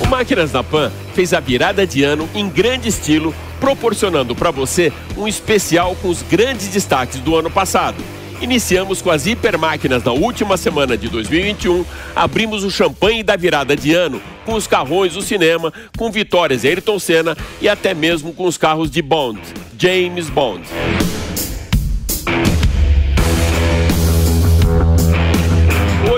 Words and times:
O 0.00 0.06
Máquinas 0.08 0.52
na 0.52 0.62
Pan 0.62 0.90
fez 1.14 1.32
a 1.32 1.40
virada 1.40 1.86
de 1.86 2.02
ano 2.02 2.28
em 2.34 2.48
grande 2.48 2.88
estilo, 2.88 3.34
proporcionando 3.60 4.34
para 4.34 4.50
você 4.50 4.92
um 5.16 5.28
especial 5.28 5.96
com 6.00 6.08
os 6.08 6.22
grandes 6.22 6.68
destaques 6.68 7.18
do 7.20 7.36
ano 7.36 7.50
passado. 7.50 8.02
Iniciamos 8.40 9.00
com 9.00 9.10
as 9.10 9.26
hipermáquinas 9.26 10.02
na 10.02 10.10
última 10.10 10.56
semana 10.56 10.96
de 10.96 11.08
2021, 11.08 11.84
abrimos 12.16 12.64
o 12.64 12.70
champanhe 12.70 13.22
da 13.22 13.36
virada 13.36 13.76
de 13.76 13.94
ano 13.94 14.20
com 14.44 14.54
os 14.54 14.66
carrões 14.66 15.12
do 15.12 15.22
cinema, 15.22 15.72
com 15.96 16.10
vitórias 16.10 16.62
de 16.62 16.68
Ayrton 16.68 16.98
Senna 16.98 17.36
e 17.60 17.68
até 17.68 17.94
mesmo 17.94 18.32
com 18.32 18.44
os 18.44 18.58
carros 18.58 18.90
de 18.90 19.00
Bond, 19.00 19.40
James 19.78 20.28
Bond. 20.28 20.62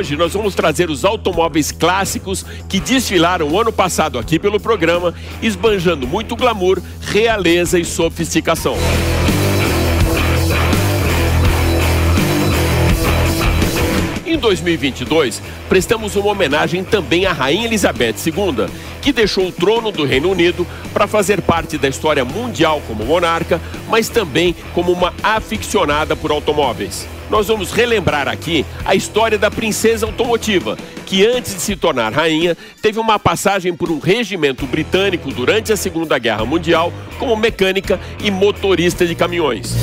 Hoje 0.04 0.16
nós 0.16 0.34
vamos 0.34 0.54
trazer 0.54 0.90
os 0.90 1.02
automóveis 1.02 1.72
clássicos 1.72 2.44
que 2.68 2.78
desfilaram 2.78 3.58
ano 3.58 3.72
passado 3.72 4.18
aqui 4.18 4.38
pelo 4.38 4.60
programa, 4.60 5.14
esbanjando 5.40 6.06
muito 6.06 6.36
glamour, 6.36 6.78
realeza 7.00 7.78
e 7.78 7.86
sofisticação. 7.86 8.76
Em 14.26 14.36
2022, 14.36 15.40
prestamos 15.70 16.16
uma 16.16 16.32
homenagem 16.32 16.84
também 16.84 17.24
à 17.24 17.32
Rainha 17.32 17.64
Elizabeth 17.64 18.16
II, 18.26 18.66
que 19.00 19.10
deixou 19.10 19.48
o 19.48 19.52
trono 19.52 19.90
do 19.90 20.04
Reino 20.04 20.30
Unido 20.30 20.66
para 20.92 21.06
fazer 21.06 21.40
parte 21.40 21.78
da 21.78 21.88
história 21.88 22.26
mundial 22.26 22.82
como 22.86 23.06
monarca, 23.06 23.58
mas 23.88 24.10
também 24.10 24.54
como 24.74 24.92
uma 24.92 25.14
aficionada 25.22 26.14
por 26.14 26.30
automóveis. 26.30 27.08
Nós 27.34 27.48
vamos 27.48 27.72
relembrar 27.72 28.28
aqui 28.28 28.64
a 28.84 28.94
história 28.94 29.36
da 29.36 29.50
princesa 29.50 30.06
automotiva, 30.06 30.78
que 31.04 31.26
antes 31.26 31.52
de 31.52 31.60
se 31.62 31.74
tornar 31.74 32.12
rainha, 32.12 32.56
teve 32.80 33.00
uma 33.00 33.18
passagem 33.18 33.74
por 33.74 33.90
um 33.90 33.98
regimento 33.98 34.64
britânico 34.66 35.32
durante 35.32 35.72
a 35.72 35.76
Segunda 35.76 36.16
Guerra 36.16 36.44
Mundial 36.44 36.92
como 37.18 37.34
mecânica 37.34 37.98
e 38.22 38.30
motorista 38.30 39.04
de 39.04 39.16
caminhões. 39.16 39.74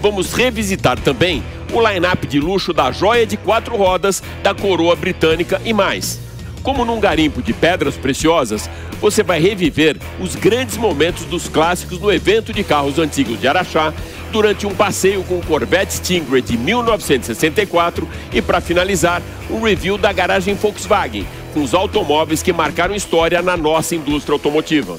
vamos 0.00 0.32
revisitar 0.32 0.96
também 1.00 1.42
o 1.72 1.86
line-up 1.86 2.26
de 2.28 2.38
luxo 2.38 2.72
da 2.72 2.92
joia 2.92 3.26
de 3.26 3.36
quatro 3.36 3.76
rodas 3.76 4.22
da 4.40 4.54
coroa 4.54 4.94
britânica 4.94 5.60
e 5.64 5.74
mais. 5.74 6.25
Como 6.66 6.84
num 6.84 6.98
garimpo 6.98 7.40
de 7.40 7.52
pedras 7.52 7.96
preciosas, 7.96 8.68
você 9.00 9.22
vai 9.22 9.38
reviver 9.38 9.96
os 10.18 10.34
grandes 10.34 10.76
momentos 10.76 11.24
dos 11.24 11.48
clássicos 11.48 12.00
no 12.00 12.12
evento 12.12 12.52
de 12.52 12.64
carros 12.64 12.98
antigos 12.98 13.40
de 13.40 13.46
Araxá, 13.46 13.94
durante 14.32 14.66
um 14.66 14.74
passeio 14.74 15.22
com 15.22 15.38
o 15.38 15.46
Corvette 15.46 15.94
Stingray 15.94 16.42
de 16.42 16.58
1964 16.58 18.08
e, 18.32 18.42
para 18.42 18.60
finalizar, 18.60 19.22
um 19.48 19.60
review 19.60 19.96
da 19.96 20.12
garagem 20.12 20.54
Volkswagen, 20.54 21.24
com 21.54 21.62
os 21.62 21.72
automóveis 21.72 22.42
que 22.42 22.52
marcaram 22.52 22.96
história 22.96 23.40
na 23.40 23.56
nossa 23.56 23.94
indústria 23.94 24.32
automotiva. 24.32 24.98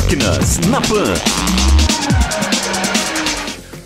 Máquinas 0.00 0.58
na 0.68 0.80
Pan. 0.80 1.14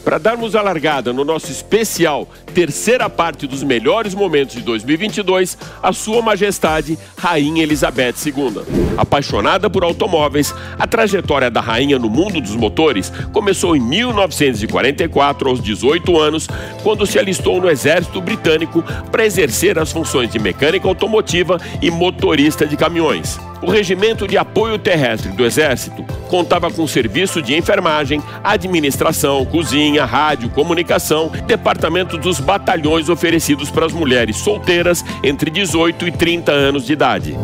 Para 0.04 0.19
darmos 0.19 0.54
a 0.54 0.62
largada 0.62 1.12
no 1.12 1.25
nosso 1.25 1.50
especial 1.50 2.28
terceira 2.54 3.10
parte 3.10 3.48
dos 3.48 3.64
melhores 3.64 4.14
momentos 4.14 4.54
de 4.54 4.62
2022, 4.62 5.58
a 5.82 5.92
Sua 5.92 6.22
Majestade 6.22 6.97
Rainha 7.16 7.64
Elizabeth 7.64 8.14
II. 8.24 8.62
Apaixonada 8.97 9.69
por 9.69 9.82
automóveis, 9.82 10.54
a 10.78 10.86
trajetória 10.86 11.50
da 11.50 11.60
rainha 11.60 11.98
no 11.98 12.08
mundo 12.08 12.41
dos 12.41 12.54
motores 12.54 13.12
começou 13.32 13.74
em 13.74 13.80
1944, 13.80 15.48
aos 15.48 15.60
18 15.60 16.16
anos, 16.16 16.48
quando 16.82 17.06
se 17.06 17.19
alistou 17.19 17.60
no 17.60 17.69
exército 17.69 18.20
britânico 18.20 18.84
para 19.10 19.26
exercer 19.26 19.78
as 19.80 19.91
funções 19.91 20.30
de 20.30 20.38
mecânica 20.38 20.86
automotiva 20.86 21.60
e 21.82 21.91
motorista 21.91 22.66
de 22.66 22.76
caminhões. 22.76 23.36
O 23.64 23.70
Regimento 23.70 24.28
de 24.28 24.36
Apoio 24.36 24.78
Terrestre 24.78 25.32
do 25.32 25.42
Exército 25.42 26.04
contava 26.28 26.70
com 26.70 26.86
serviço 26.86 27.41
de 27.41 27.56
enfermagem, 27.56 28.22
administração, 28.42 29.42
cozinha, 29.47 30.04
rádio, 30.04 30.50
comunicação, 30.50 31.32
departamento 31.47 32.19
dos 32.19 32.38
batalhões 32.38 33.08
oferecidos 33.08 33.70
para 33.70 33.86
as 33.86 33.92
mulheres 33.94 34.36
solteiras 34.36 35.03
entre 35.22 35.50
18 35.50 36.08
e 36.08 36.12
30 36.12 36.53
anos 36.53 36.84
de 36.84 36.92
idade. 36.92 37.34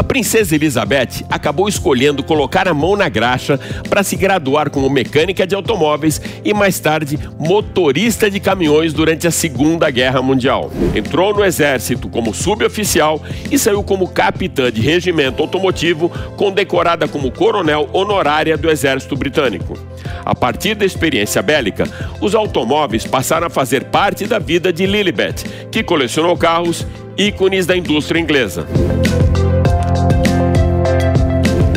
A 0.00 0.02
princesa 0.02 0.54
Elizabeth 0.54 1.26
acabou 1.28 1.68
escolhendo 1.68 2.22
colocar 2.22 2.66
a 2.66 2.72
mão 2.72 2.96
na 2.96 3.06
graxa 3.06 3.60
para 3.86 4.02
se 4.02 4.16
graduar 4.16 4.70
como 4.70 4.88
mecânica 4.88 5.46
de 5.46 5.54
automóveis 5.54 6.18
e 6.42 6.54
mais 6.54 6.80
tarde 6.80 7.18
motorista 7.38 8.30
de 8.30 8.40
caminhões 8.40 8.94
durante 8.94 9.28
a 9.28 9.30
Segunda 9.30 9.90
Guerra 9.90 10.22
Mundial. 10.22 10.72
Entrou 10.94 11.34
no 11.34 11.44
exército 11.44 12.08
como 12.08 12.32
suboficial 12.32 13.22
e 13.50 13.58
saiu 13.58 13.82
como 13.82 14.08
capitã 14.08 14.72
de 14.72 14.80
regimento 14.80 15.42
automotivo, 15.42 16.08
condecorada 16.34 17.06
como 17.06 17.30
coronel 17.30 17.86
honorária 17.92 18.56
do 18.56 18.70
exército 18.70 19.14
britânico. 19.14 19.76
A 20.24 20.34
partir 20.34 20.74
da 20.74 20.86
experiência 20.86 21.42
bélica, 21.42 21.84
os 22.22 22.34
automóveis 22.34 23.06
passaram 23.06 23.48
a 23.48 23.50
fazer 23.50 23.84
parte 23.84 24.24
da 24.24 24.38
vida 24.38 24.72
de 24.72 24.86
Lilibet, 24.86 25.44
que 25.70 25.82
colecionou 25.82 26.38
carros 26.38 26.86
ícones 27.18 27.66
da 27.66 27.76
indústria 27.76 28.18
inglesa. 28.18 28.66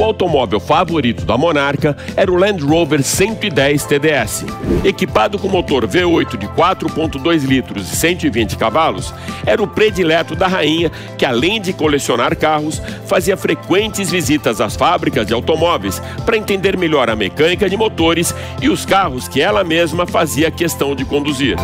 O 0.03 0.08
automóvel 0.08 0.59
favorito 0.59 1.24
da 1.24 1.38
monarca 1.38 1.96
era 2.18 2.30
o 2.30 2.36
Land 2.36 2.62
Rover 2.62 3.02
110 3.02 3.86
TDS. 3.86 4.46
Equipado 4.84 5.40
com 5.40 5.47
motor 5.47 5.88
V8 5.88 6.36
de 6.36 6.46
4.2 6.46 7.46
litros 7.46 7.90
e 7.90 7.96
120 7.96 8.58
cavalos, 8.58 9.13
era 9.46 9.63
o 9.63 9.68
predileto 9.68 10.36
da 10.36 10.46
rainha, 10.46 10.92
que 11.18 11.25
além 11.25 11.62
de 11.62 11.72
colecionar 11.72 12.36
carros, 12.36 12.81
fazia 13.06 13.38
frequentes 13.38 14.12
visitas 14.12 14.59
às 14.59 14.75
fábricas 14.75 15.25
de 15.25 15.33
automóveis 15.33 16.01
para 16.25 16.36
entender 16.36 16.77
melhor 16.77 17.10
a 17.10 17.16
mecânica 17.16 17.69
de 17.69 17.77
motores 17.77 18.36
e 18.62 18.68
os 18.68 18.86
carros 18.86 19.30
que 19.30 19.39
ela 19.39 19.63
mesma 19.63 20.06
fazia 20.06 20.51
questão 20.51 20.94
de 20.94 21.06
conduzir. 21.06 21.56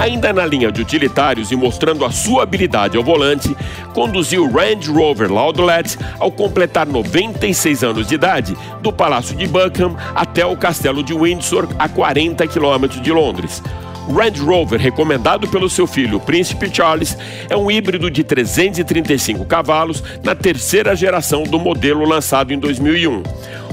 Ainda 0.00 0.32
na 0.32 0.46
linha 0.46 0.72
de 0.72 0.80
utilitários 0.80 1.52
e 1.52 1.56
mostrando 1.56 2.06
a 2.06 2.10
sua 2.10 2.42
habilidade 2.42 2.96
ao 2.96 3.04
volante, 3.04 3.54
conduziu 3.92 4.46
o 4.46 4.50
Range 4.50 4.90
Rover 4.90 5.30
Laudlet 5.30 5.98
ao 6.18 6.32
completar 6.32 6.86
96 6.86 7.84
anos 7.84 8.06
de 8.06 8.14
idade, 8.14 8.56
do 8.80 8.90
Palácio 8.90 9.36
de 9.36 9.46
Buckingham 9.46 9.94
até 10.14 10.46
o 10.46 10.56
Castelo 10.56 11.02
de 11.02 11.12
Windsor, 11.12 11.68
a 11.78 11.86
40 11.86 12.46
quilômetros 12.46 13.02
de 13.02 13.12
Londres. 13.12 13.62
O 14.08 14.14
Range 14.14 14.40
Rover, 14.40 14.80
recomendado 14.80 15.46
pelo 15.48 15.68
seu 15.68 15.86
filho, 15.86 16.16
o 16.16 16.20
Príncipe 16.20 16.74
Charles, 16.74 17.14
é 17.50 17.54
um 17.54 17.70
híbrido 17.70 18.10
de 18.10 18.24
335 18.24 19.44
cavalos 19.44 20.02
na 20.24 20.34
terceira 20.34 20.96
geração 20.96 21.42
do 21.42 21.58
modelo 21.58 22.06
lançado 22.06 22.54
em 22.54 22.58
2001. 22.58 23.22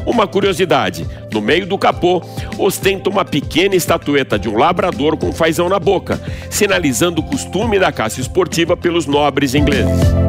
Uma 0.08 0.26
curiosidade: 0.26 1.06
no 1.34 1.42
meio 1.42 1.68
do 1.68 1.78
capô 1.78 2.22
ostenta 2.58 3.10
uma 3.10 3.26
pequena 3.26 3.76
estatueta 3.76 4.40
de 4.40 4.48
um 4.48 4.58
labrador 4.58 5.18
com 5.18 5.34
fazão 5.34 5.68
na 5.68 5.80
boca, 5.80 6.20
sinalizando 6.50 7.20
o 7.20 7.24
costume 7.24 7.78
da 7.78 7.92
caça 7.92 8.22
esportiva 8.22 8.78
pelos 8.78 9.06
nobres 9.06 9.54
ingleses. 9.54 10.27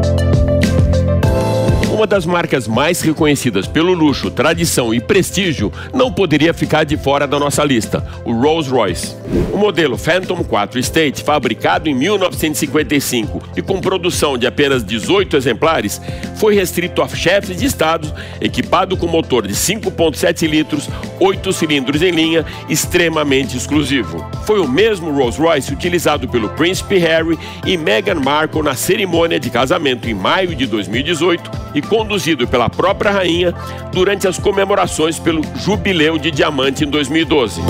Uma 1.98 2.06
das 2.06 2.24
marcas 2.24 2.68
mais 2.68 3.00
reconhecidas 3.00 3.66
pelo 3.66 3.92
luxo, 3.92 4.30
tradição 4.30 4.94
e 4.94 5.00
prestígio 5.00 5.72
não 5.92 6.12
poderia 6.12 6.54
ficar 6.54 6.84
de 6.84 6.96
fora 6.96 7.26
da 7.26 7.40
nossa 7.40 7.64
lista, 7.64 8.06
o 8.24 8.32
Rolls-Royce. 8.32 9.16
O 9.52 9.56
modelo 9.56 9.98
Phantom 9.98 10.44
4 10.44 10.78
State, 10.78 11.24
fabricado 11.24 11.88
em 11.88 11.94
1955 11.96 13.42
e 13.56 13.62
com 13.62 13.80
produção 13.80 14.38
de 14.38 14.46
apenas 14.46 14.84
18 14.84 15.36
exemplares, 15.36 16.00
foi 16.36 16.54
restrito 16.54 17.02
a 17.02 17.08
chefes 17.08 17.56
de 17.56 17.66
estado, 17.66 18.14
equipado 18.40 18.96
com 18.96 19.08
motor 19.08 19.44
de 19.44 19.54
5.7 19.54 20.48
litros, 20.48 20.88
8 21.18 21.52
cilindros 21.52 22.00
em 22.00 22.12
linha, 22.12 22.46
extremamente 22.68 23.56
exclusivo. 23.56 24.24
Foi 24.46 24.60
o 24.60 24.68
mesmo 24.68 25.10
Rolls-Royce 25.10 25.72
utilizado 25.72 26.28
pelo 26.28 26.50
Príncipe 26.50 26.96
Harry 26.98 27.36
e 27.66 27.76
Meghan 27.76 28.20
Markle 28.20 28.62
na 28.62 28.76
cerimônia 28.76 29.40
de 29.40 29.50
casamento 29.50 30.08
em 30.08 30.14
maio 30.14 30.54
de 30.54 30.64
2018 30.64 31.50
e 31.74 31.87
conduzido 31.88 32.46
pela 32.46 32.68
própria 32.68 33.10
rainha 33.10 33.54
durante 33.92 34.28
as 34.28 34.38
comemorações 34.38 35.18
pelo 35.18 35.42
Jubileu 35.56 36.18
de 36.18 36.30
Diamante 36.30 36.84
em 36.84 36.88
2012. 36.88 37.60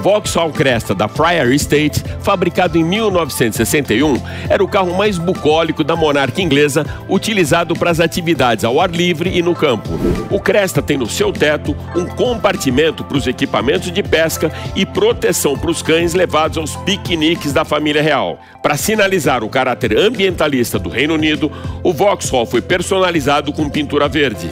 Vauxhall 0.00 0.50
Cresta 0.50 0.94
da 0.94 1.08
Friar 1.08 1.48
Estate, 1.48 2.02
fabricado 2.22 2.78
em 2.78 2.84
1961, 2.84 4.14
era 4.48 4.64
o 4.64 4.68
carro 4.68 4.96
mais 4.96 5.18
bucólico 5.18 5.84
da 5.84 5.94
monarca 5.94 6.40
inglesa, 6.40 6.86
utilizado 7.08 7.74
para 7.74 7.90
as 7.90 8.00
atividades 8.00 8.64
ao 8.64 8.80
ar 8.80 8.90
livre 8.90 9.36
e 9.36 9.42
no 9.42 9.54
campo. 9.54 9.90
O 10.30 10.40
Cresta 10.40 10.80
tem 10.80 10.96
no 10.96 11.06
seu 11.06 11.32
teto 11.32 11.76
um 11.94 12.06
compartimento 12.06 13.04
para 13.04 13.18
os 13.18 13.26
equipamentos 13.26 13.92
de 13.92 14.02
pesca 14.02 14.50
e 14.74 14.86
proteção 14.86 15.56
para 15.56 15.70
os 15.70 15.82
cães 15.82 16.14
levados 16.14 16.56
aos 16.56 16.76
piqueniques 16.76 17.52
da 17.52 17.64
família 17.64 18.02
real. 18.02 18.38
Para 18.62 18.76
sinalizar 18.76 19.44
o 19.44 19.50
caráter 19.50 19.96
ambientalista 19.98 20.78
do 20.78 20.88
Reino 20.88 21.14
Unido, 21.14 21.52
o 21.82 21.92
Vauxhall 21.92 22.46
foi 22.46 22.62
personalizado 22.62 23.52
com 23.52 23.68
pintura 23.68 24.08
verde. 24.08 24.50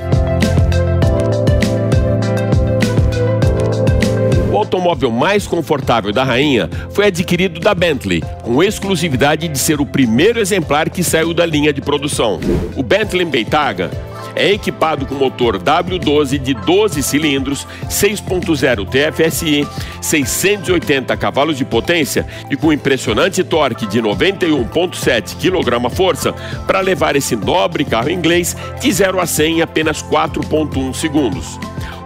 Automóvel 4.58 5.10
mais 5.10 5.46
confortável 5.46 6.12
da 6.12 6.24
rainha 6.24 6.68
foi 6.90 7.06
adquirido 7.06 7.60
da 7.60 7.74
Bentley, 7.74 8.22
com 8.42 8.62
exclusividade 8.62 9.48
de 9.48 9.58
ser 9.58 9.80
o 9.80 9.86
primeiro 9.86 10.38
exemplar 10.40 10.90
que 10.90 11.02
saiu 11.02 11.32
da 11.32 11.46
linha 11.46 11.72
de 11.72 11.80
produção. 11.80 12.38
O 12.76 12.82
Bentley 12.82 13.24
Bentayga 13.24 13.90
é 14.38 14.52
equipado 14.52 15.04
com 15.04 15.14
motor 15.16 15.58
W12 15.58 16.38
de 16.38 16.54
12 16.54 17.02
cilindros, 17.02 17.66
6.0 17.88 18.86
TFSI, 18.86 19.66
680 20.00 21.16
cavalos 21.16 21.56
de 21.56 21.64
potência 21.64 22.26
e 22.48 22.56
com 22.56 22.72
impressionante 22.72 23.42
torque 23.42 23.86
de 23.86 24.00
91.7 24.00 25.36
kgf 25.36 26.32
para 26.66 26.80
levar 26.80 27.16
esse 27.16 27.34
nobre 27.34 27.84
carro 27.84 28.10
inglês 28.10 28.56
de 28.80 28.92
0 28.92 29.20
a 29.20 29.26
100 29.26 29.58
em 29.58 29.62
apenas 29.62 30.02
4.1 30.02 30.94
segundos. 30.94 31.58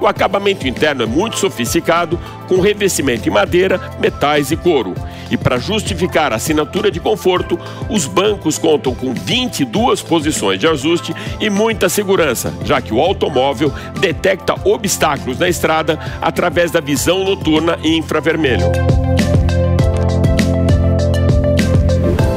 O 0.02 0.06
acabamento 0.08 0.66
interno 0.66 1.04
é 1.04 1.06
muito 1.06 1.38
sofisticado, 1.38 2.18
com 2.48 2.60
revestimento 2.60 3.28
em 3.28 3.30
madeira, 3.30 3.80
metais 4.00 4.50
e 4.50 4.56
couro. 4.56 4.94
E 5.30 5.36
para 5.36 5.60
justificar 5.60 6.32
a 6.32 6.36
assinatura 6.36 6.90
de 6.90 6.98
conforto, 6.98 7.56
os 7.88 8.04
bancos 8.04 8.58
contam 8.58 8.96
com 8.96 9.14
22 9.14 10.02
posições 10.02 10.58
de 10.58 10.66
ajuste 10.66 11.14
e 11.38 11.48
muita 11.48 11.88
segurança, 11.88 12.52
já 12.64 12.80
que 12.80 12.92
o 12.92 13.00
automóvel 13.00 13.72
detecta 14.00 14.56
obstáculos 14.64 15.38
na 15.38 15.48
estrada 15.48 15.96
através 16.20 16.72
da 16.72 16.80
visão 16.80 17.22
noturna 17.22 17.78
e 17.84 17.96
infravermelho. 17.96 19.11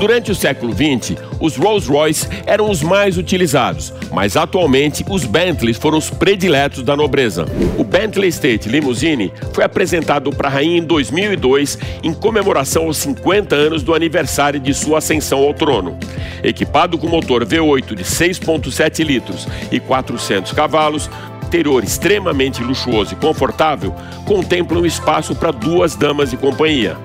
Durante 0.06 0.32
o 0.32 0.36
século 0.36 0.72
XX, 0.72 1.18
os 1.40 1.56
Rolls-Royce 1.56 2.28
eram 2.46 2.70
os 2.70 2.84
mais 2.84 3.18
utilizados, 3.18 3.92
mas 4.12 4.38
atualmente 4.38 5.04
os 5.10 5.26
Bentleys 5.26 5.78
foram 5.78 5.98
os 5.98 6.12
prediletos 6.12 6.84
da 6.84 6.96
nobreza. 6.96 7.48
O 7.76 7.84
Bentley 7.84 8.30
State 8.30 8.70
Limousine 8.70 9.34
foi 9.52 9.64
apresentado 9.64 10.30
para 10.30 10.48
a 10.48 10.52
rainha 10.52 10.78
em 10.78 10.84
2002 10.84 11.80
em 12.04 12.14
comemoração 12.14 12.86
aos 12.86 12.98
50 12.98 13.56
anos 13.56 13.82
do 13.82 13.96
aniversário 13.96 14.60
de 14.60 14.76
sua 14.76 15.00
ascensão 15.00 15.40
ao 15.40 15.56
trono. 15.56 15.98
Equipado 16.44 17.00
com 17.00 17.08
motor 17.08 17.44
V8 17.44 17.96
de 17.96 18.04
6.7 18.04 19.04
litros 19.04 19.48
e 19.72 19.80
400 19.80 20.52
cavalos, 20.52 21.10
interior 21.56 21.84
extremamente 21.86 22.62
luxuoso 22.62 23.14
e 23.14 23.16
confortável 23.16 23.96
contempla 24.26 24.80
um 24.80 24.86
espaço 24.86 25.34
para 25.34 25.52
duas 25.52 25.96
damas 25.96 26.32
de 26.32 26.38
companhia. 26.38 26.98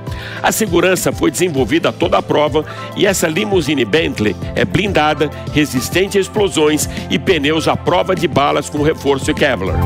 A 0.42 0.50
segurança 0.50 1.12
foi 1.12 1.30
desenvolvida 1.30 1.90
a 1.90 1.92
toda 1.92 2.18
a 2.18 2.22
prova 2.22 2.64
e 2.96 3.06
essa 3.06 3.28
limusine 3.28 3.84
Bentley 3.84 4.34
é 4.56 4.64
blindada, 4.64 5.30
resistente 5.52 6.18
a 6.18 6.20
explosões 6.20 6.88
e 7.08 7.18
pneus 7.18 7.68
à 7.68 7.76
prova 7.76 8.14
de 8.14 8.26
balas 8.26 8.68
com 8.68 8.82
reforço 8.82 9.32
Kevlar. 9.32 9.78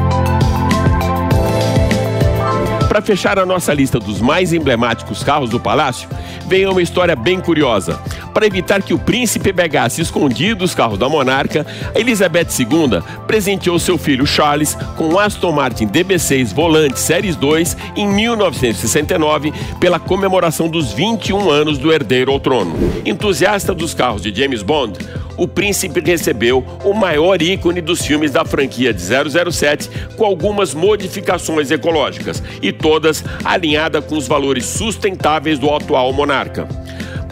Para 2.89 3.03
fechar 3.03 3.39
a 3.39 3.45
nossa 3.45 3.75
lista 3.75 3.99
dos 3.99 4.21
mais 4.21 4.53
emblemáticos 4.53 5.23
carros 5.23 5.51
do 5.51 5.61
palácio, 5.61 6.09
vem 6.47 6.67
uma 6.67 6.81
história 6.81 7.17
bem 7.17 7.41
curiosa. 7.41 8.01
Para 8.35 8.47
evitar 8.47 8.83
que 8.83 8.93
o 8.93 8.99
príncipe 8.99 9.53
pegasse 9.53 10.03
escondido 10.03 10.65
os 10.65 10.75
carros 10.75 10.99
da 10.99 11.09
monarca, 11.09 11.65
Elizabeth 11.95 12.49
II 12.59 13.01
presenteou 13.29 13.79
seu 13.79 13.97
filho 13.97 14.27
Charles 14.27 14.77
com 14.97 15.11
um 15.11 15.19
Aston 15.21 15.53
Martin 15.53 15.87
DB6 15.87 16.53
Volante 16.53 16.99
Series 16.99 17.37
2 17.37 17.77
em 17.97 18.09
1969 18.09 19.53
pela 19.79 20.01
comemoração 20.01 20.69
dos 20.69 20.93
21 20.93 21.49
anos 21.49 21.79
do 21.79 21.93
herdeiro 21.93 22.33
ao 22.33 22.41
trono. 22.41 22.75
Entusiasta 23.07 23.73
dos 23.73 23.95
carros 23.95 24.23
de 24.23 24.35
James 24.35 24.63
Bond, 24.63 24.99
o 25.37 25.47
príncipe 25.47 26.01
recebeu 26.01 26.65
o 26.85 26.93
maior 26.93 27.41
ícone 27.41 27.81
dos 27.81 28.05
filmes 28.05 28.33
da 28.33 28.45
franquia 28.45 28.93
de 28.93 29.01
007 29.01 29.89
com 30.17 30.25
algumas 30.25 30.75
modificações 30.75 31.71
ecológicas 31.71 32.43
e 32.61 32.73
todas 32.73 33.25
alinhadas 33.45 34.05
com 34.05 34.17
os 34.17 34.27
valores 34.27 34.65
sustentáveis 34.65 35.59
do 35.59 35.73
atual 35.73 36.13
monarca. 36.13 36.69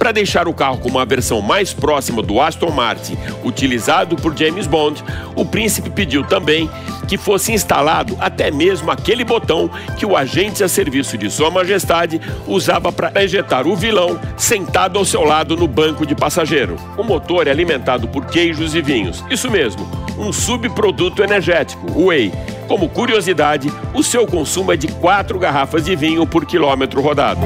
Para 0.02 0.10
deixar 0.10 0.48
o 0.48 0.52
carro 0.52 0.78
com 0.78 0.88
uma 0.88 1.04
versão 1.04 1.40
mais 1.40 1.72
próxima 1.72 2.20
do 2.20 2.40
Aston 2.40 2.72
Martin 2.72 3.16
utilizado 3.44 4.16
por 4.16 4.36
James 4.36 4.66
Bond, 4.66 5.00
o 5.36 5.44
príncipe 5.44 5.90
pediu 5.90 6.24
também 6.24 6.68
que 7.06 7.16
fosse 7.16 7.52
instalado 7.52 8.16
até 8.18 8.50
mesmo 8.50 8.90
aquele 8.90 9.22
botão 9.22 9.70
que 9.96 10.04
o 10.04 10.16
agente 10.16 10.64
a 10.64 10.68
serviço 10.68 11.16
de 11.16 11.30
Sua 11.30 11.52
Majestade 11.52 12.20
usava 12.48 12.90
para 12.90 13.12
ejetar 13.22 13.64
o 13.68 13.76
vilão 13.76 14.18
sentado 14.36 14.98
ao 14.98 15.04
seu 15.04 15.22
lado 15.22 15.56
no 15.56 15.68
banco 15.68 16.04
de 16.04 16.16
passageiro. 16.16 16.74
O 16.98 17.04
motor 17.04 17.46
é 17.46 17.52
alimentado 17.52 18.08
por 18.08 18.26
queijos 18.26 18.74
e 18.74 18.82
vinhos. 18.82 19.22
Isso 19.30 19.48
mesmo, 19.48 19.88
um 20.18 20.32
subproduto 20.32 21.22
energético, 21.22 21.88
o 21.92 22.06
whey. 22.06 22.32
Como 22.66 22.88
curiosidade, 22.88 23.72
o 23.94 24.02
seu 24.02 24.26
consumo 24.26 24.72
é 24.72 24.76
de 24.76 24.88
4 24.88 25.38
garrafas 25.38 25.84
de 25.84 25.94
vinho 25.94 26.26
por 26.26 26.44
quilômetro 26.44 27.00
rodado. 27.00 27.40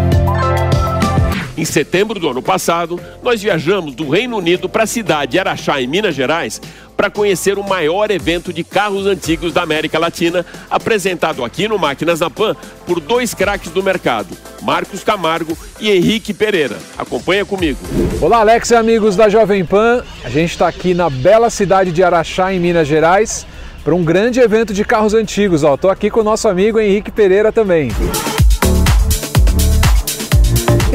Em 1.56 1.64
setembro 1.64 2.20
do 2.20 2.28
ano 2.28 2.42
passado, 2.42 3.00
nós 3.22 3.40
viajamos 3.40 3.94
do 3.94 4.10
Reino 4.10 4.36
Unido 4.36 4.68
para 4.68 4.84
a 4.84 4.86
cidade 4.86 5.32
de 5.32 5.38
Araxá, 5.38 5.80
em 5.80 5.86
Minas 5.86 6.14
Gerais, 6.14 6.60
para 6.94 7.10
conhecer 7.10 7.58
o 7.58 7.66
maior 7.66 8.10
evento 8.10 8.52
de 8.52 8.62
carros 8.62 9.06
antigos 9.06 9.54
da 9.54 9.62
América 9.62 9.98
Latina, 9.98 10.44
apresentado 10.70 11.44
aqui 11.44 11.66
no 11.66 11.78
Máquinas 11.78 12.20
na 12.20 12.28
Pan 12.28 12.54
por 12.86 13.00
dois 13.00 13.32
craques 13.32 13.70
do 13.70 13.82
mercado, 13.82 14.36
Marcos 14.60 15.02
Camargo 15.02 15.56
e 15.80 15.90
Henrique 15.90 16.34
Pereira. 16.34 16.76
Acompanha 16.98 17.44
comigo. 17.44 17.78
Olá, 18.20 18.38
Alex 18.38 18.70
e 18.70 18.74
amigos 18.74 19.16
da 19.16 19.28
Jovem 19.28 19.64
Pan. 19.64 20.02
A 20.24 20.28
gente 20.28 20.50
está 20.50 20.68
aqui 20.68 20.92
na 20.92 21.08
bela 21.08 21.48
cidade 21.48 21.90
de 21.90 22.02
Araxá, 22.02 22.52
em 22.52 22.60
Minas 22.60 22.86
Gerais, 22.86 23.46
para 23.82 23.94
um 23.94 24.04
grande 24.04 24.40
evento 24.40 24.74
de 24.74 24.84
carros 24.84 25.14
antigos. 25.14 25.62
Estou 25.62 25.90
aqui 25.90 26.10
com 26.10 26.20
o 26.20 26.24
nosso 26.24 26.48
amigo 26.48 26.78
Henrique 26.78 27.10
Pereira 27.10 27.50
também. 27.50 27.90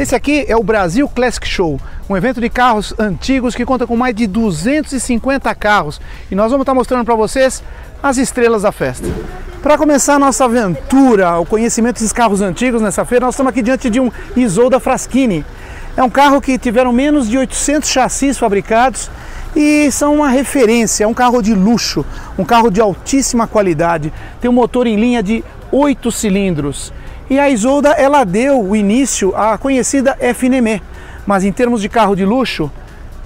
Esse 0.01 0.15
aqui 0.15 0.45
é 0.47 0.57
o 0.57 0.63
Brasil 0.63 1.07
Classic 1.07 1.47
Show, 1.47 1.79
um 2.09 2.17
evento 2.17 2.41
de 2.41 2.49
carros 2.49 2.91
antigos 2.97 3.53
que 3.53 3.63
conta 3.63 3.85
com 3.85 3.95
mais 3.95 4.15
de 4.15 4.25
250 4.25 5.53
carros 5.53 6.01
e 6.31 6.33
nós 6.33 6.49
vamos 6.49 6.63
estar 6.63 6.73
mostrando 6.73 7.05
para 7.05 7.13
vocês 7.13 7.63
as 8.01 8.17
estrelas 8.17 8.63
da 8.63 8.71
festa. 8.71 9.07
Para 9.61 9.77
começar 9.77 10.15
a 10.15 10.19
nossa 10.19 10.45
aventura, 10.45 11.37
o 11.37 11.45
conhecimento 11.45 11.97
desses 11.97 12.11
carros 12.11 12.41
antigos 12.41 12.81
nessa 12.81 13.05
feira, 13.05 13.27
nós 13.27 13.35
estamos 13.35 13.51
aqui 13.51 13.61
diante 13.61 13.91
de 13.91 13.99
um 13.99 14.11
Isolda 14.35 14.79
Fraschini. 14.79 15.45
É 15.95 16.01
um 16.01 16.09
carro 16.09 16.41
que 16.41 16.57
tiveram 16.57 16.91
menos 16.91 17.29
de 17.29 17.37
800 17.37 17.87
chassis 17.87 18.39
fabricados 18.39 19.07
e 19.55 19.91
são 19.91 20.15
uma 20.15 20.29
referência, 20.29 21.03
é 21.03 21.07
um 21.07 21.13
carro 21.13 21.43
de 21.43 21.53
luxo, 21.53 22.03
um 22.39 22.43
carro 22.43 22.71
de 22.71 22.81
altíssima 22.81 23.45
qualidade, 23.45 24.11
tem 24.41 24.49
um 24.49 24.53
motor 24.55 24.87
em 24.87 24.95
linha 24.95 25.21
de 25.21 25.43
8 25.71 26.11
cilindros 26.11 26.91
e 27.31 27.39
a 27.39 27.49
Isolda 27.49 27.91
ela 27.91 28.25
deu 28.25 28.61
o 28.61 28.75
início 28.75 29.33
à 29.37 29.57
conhecida 29.57 30.17
FNME, 30.35 30.83
mas 31.25 31.45
em 31.45 31.51
termos 31.53 31.81
de 31.81 31.87
carro 31.87 32.13
de 32.13 32.25
luxo, 32.25 32.69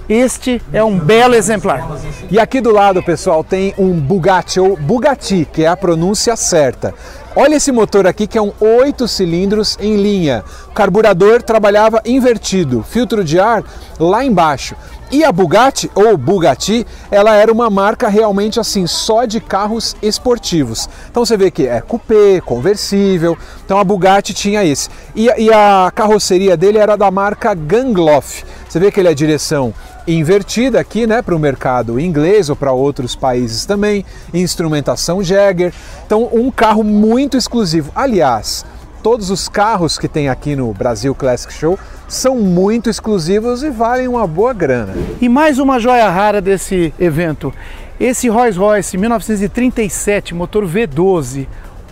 Este 0.08 0.62
é 0.72 0.84
um 0.84 0.96
belo 0.96 1.34
exemplar. 1.34 1.84
E 2.30 2.38
aqui 2.38 2.60
do 2.60 2.70
lado, 2.70 3.02
pessoal, 3.02 3.42
tem 3.42 3.74
um 3.76 3.98
Bugatti 3.98 4.60
ou 4.60 4.76
Bugatti, 4.76 5.48
que 5.52 5.64
é 5.64 5.66
a 5.66 5.76
pronúncia 5.76 6.36
certa. 6.36 6.94
Olha 7.38 7.56
esse 7.56 7.70
motor 7.70 8.06
aqui 8.06 8.26
que 8.26 8.38
é 8.38 8.40
um 8.40 8.50
8 8.58 9.06
cilindros 9.06 9.76
em 9.78 9.98
linha. 9.98 10.42
O 10.68 10.72
carburador 10.72 11.42
trabalhava 11.42 12.00
invertido, 12.06 12.82
filtro 12.82 13.22
de 13.22 13.38
ar 13.38 13.62
lá 14.00 14.24
embaixo. 14.24 14.74
E 15.10 15.22
a 15.22 15.30
Bugatti, 15.30 15.90
ou 15.94 16.16
Bugatti, 16.16 16.86
ela 17.10 17.34
era 17.34 17.52
uma 17.52 17.68
marca 17.68 18.08
realmente 18.08 18.58
assim, 18.58 18.86
só 18.86 19.26
de 19.26 19.38
carros 19.38 19.94
esportivos. 20.00 20.88
Então 21.10 21.26
você 21.26 21.36
vê 21.36 21.50
que 21.50 21.66
é 21.66 21.82
coupé, 21.82 22.40
conversível, 22.40 23.36
então 23.66 23.78
a 23.78 23.84
Bugatti 23.84 24.32
tinha 24.32 24.64
esse. 24.64 24.88
E, 25.14 25.26
e 25.36 25.52
a 25.52 25.92
carroceria 25.94 26.56
dele 26.56 26.78
era 26.78 26.96
da 26.96 27.10
marca 27.10 27.52
Gangloff. 27.52 28.46
Você 28.66 28.80
vê 28.80 28.90
que 28.90 28.98
ele 28.98 29.10
é 29.10 29.14
direção 29.14 29.74
invertida 30.06 30.78
aqui, 30.78 31.06
né, 31.06 31.20
para 31.20 31.34
o 31.34 31.38
mercado 31.38 31.98
inglês 31.98 32.48
ou 32.48 32.56
para 32.56 32.72
outros 32.72 33.16
países 33.16 33.66
também, 33.66 34.04
instrumentação 34.32 35.22
Jagger. 35.22 35.72
Então 36.06 36.28
um 36.32 36.50
carro 36.50 36.84
muito 36.84 37.36
exclusivo. 37.36 37.90
Aliás, 37.94 38.64
todos 39.02 39.30
os 39.30 39.48
carros 39.48 39.98
que 39.98 40.08
tem 40.08 40.28
aqui 40.28 40.54
no 40.54 40.72
Brasil 40.72 41.14
Classic 41.14 41.52
Show 41.52 41.78
são 42.08 42.36
muito 42.36 42.88
exclusivos 42.88 43.62
e 43.62 43.70
valem 43.70 44.06
uma 44.06 44.26
boa 44.26 44.52
grana. 44.52 44.94
E 45.20 45.28
mais 45.28 45.58
uma 45.58 45.78
joia 45.78 46.08
rara 46.08 46.40
desse 46.40 46.94
evento. 46.98 47.52
Esse 47.98 48.28
Rolls 48.28 48.58
Royce 48.58 48.98
1937, 48.98 50.34
motor 50.34 50.66
V12, 50.66 51.46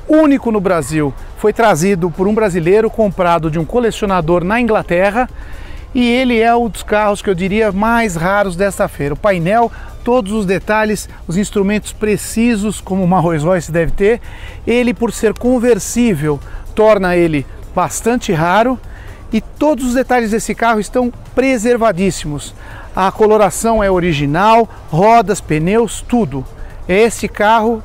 único 0.06 0.52
no 0.52 0.60
Brasil, 0.60 1.14
foi 1.38 1.52
trazido 1.52 2.10
por 2.10 2.28
um 2.28 2.34
brasileiro 2.34 2.90
comprado 2.90 3.50
de 3.50 3.58
um 3.58 3.64
colecionador 3.64 4.44
na 4.44 4.60
Inglaterra 4.60 5.28
e 5.94 6.10
ele 6.10 6.40
é 6.40 6.54
um 6.54 6.68
dos 6.68 6.82
carros 6.82 7.22
que 7.22 7.30
eu 7.30 7.34
diria 7.34 7.70
mais 7.70 8.16
raros 8.16 8.56
desta 8.56 8.88
feira. 8.88 9.14
O 9.14 9.16
painel, 9.16 9.70
todos 10.02 10.32
os 10.32 10.44
detalhes, 10.44 11.08
os 11.28 11.36
instrumentos 11.36 11.92
precisos, 11.92 12.80
como 12.80 13.04
uma 13.04 13.20
Rolls 13.20 13.46
Royce 13.46 13.70
deve 13.70 13.92
ter. 13.92 14.20
Ele, 14.66 14.92
por 14.92 15.12
ser 15.12 15.38
conversível, 15.38 16.40
torna 16.74 17.16
ele 17.16 17.46
bastante 17.74 18.32
raro 18.32 18.78
e 19.32 19.40
todos 19.40 19.84
os 19.84 19.94
detalhes 19.94 20.32
desse 20.32 20.54
carro 20.54 20.80
estão 20.80 21.12
preservadíssimos. 21.34 22.54
A 22.94 23.10
coloração 23.10 23.82
é 23.82 23.90
original, 23.90 24.68
rodas, 24.90 25.40
pneus, 25.40 26.04
tudo. 26.06 26.44
Esse 26.88 27.28
carro 27.28 27.82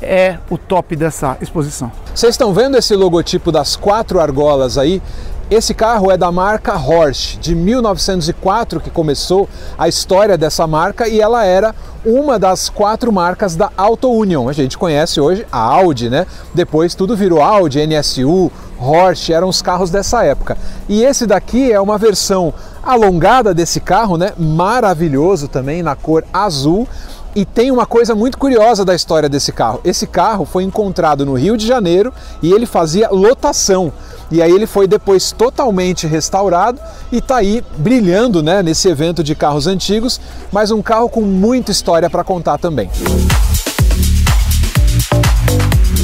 é 0.00 0.38
o 0.50 0.58
top 0.58 0.94
dessa 0.94 1.36
exposição. 1.40 1.90
Vocês 2.14 2.34
estão 2.34 2.52
vendo 2.52 2.76
esse 2.76 2.94
logotipo 2.94 3.50
das 3.50 3.74
quatro 3.74 4.20
argolas 4.20 4.78
aí? 4.78 5.02
Esse 5.50 5.74
carro 5.74 6.10
é 6.10 6.16
da 6.16 6.32
marca 6.32 6.74
Horsch, 6.74 7.36
de 7.38 7.54
1904 7.54 8.80
que 8.80 8.88
começou 8.88 9.46
a 9.76 9.86
história 9.86 10.38
dessa 10.38 10.66
marca 10.66 11.06
e 11.06 11.20
ela 11.20 11.44
era 11.44 11.74
uma 12.02 12.38
das 12.38 12.70
quatro 12.70 13.12
marcas 13.12 13.54
da 13.54 13.70
Auto 13.76 14.10
Union. 14.10 14.48
A 14.48 14.54
gente 14.54 14.78
conhece 14.78 15.20
hoje 15.20 15.46
a 15.52 15.58
Audi, 15.58 16.08
né? 16.08 16.26
Depois 16.54 16.94
tudo 16.94 17.14
virou 17.14 17.42
Audi, 17.42 17.86
NSU, 17.86 18.50
Horsch, 18.80 19.28
eram 19.30 19.48
os 19.48 19.60
carros 19.60 19.90
dessa 19.90 20.24
época. 20.24 20.56
E 20.88 21.02
esse 21.02 21.26
daqui 21.26 21.70
é 21.70 21.80
uma 21.80 21.98
versão 21.98 22.52
alongada 22.82 23.52
desse 23.52 23.80
carro, 23.80 24.16
né? 24.16 24.32
Maravilhoso 24.38 25.46
também 25.46 25.82
na 25.82 25.94
cor 25.94 26.24
azul. 26.32 26.88
E 27.34 27.44
tem 27.44 27.72
uma 27.72 27.84
coisa 27.84 28.14
muito 28.14 28.38
curiosa 28.38 28.84
da 28.84 28.94
história 28.94 29.28
desse 29.28 29.50
carro. 29.50 29.80
Esse 29.84 30.06
carro 30.06 30.44
foi 30.44 30.62
encontrado 30.62 31.26
no 31.26 31.34
Rio 31.34 31.56
de 31.56 31.66
Janeiro 31.66 32.12
e 32.40 32.52
ele 32.52 32.64
fazia 32.64 33.10
lotação. 33.10 33.92
E 34.30 34.40
aí 34.40 34.52
ele 34.52 34.66
foi 34.66 34.86
depois 34.86 35.32
totalmente 35.32 36.06
restaurado 36.06 36.80
e 37.10 37.18
está 37.18 37.36
aí 37.36 37.64
brilhando 37.76 38.40
né, 38.40 38.62
nesse 38.62 38.88
evento 38.88 39.24
de 39.24 39.34
carros 39.34 39.66
antigos, 39.66 40.20
mas 40.52 40.70
um 40.70 40.80
carro 40.80 41.08
com 41.08 41.22
muita 41.22 41.72
história 41.72 42.08
para 42.08 42.22
contar 42.22 42.56
também. 42.58 42.88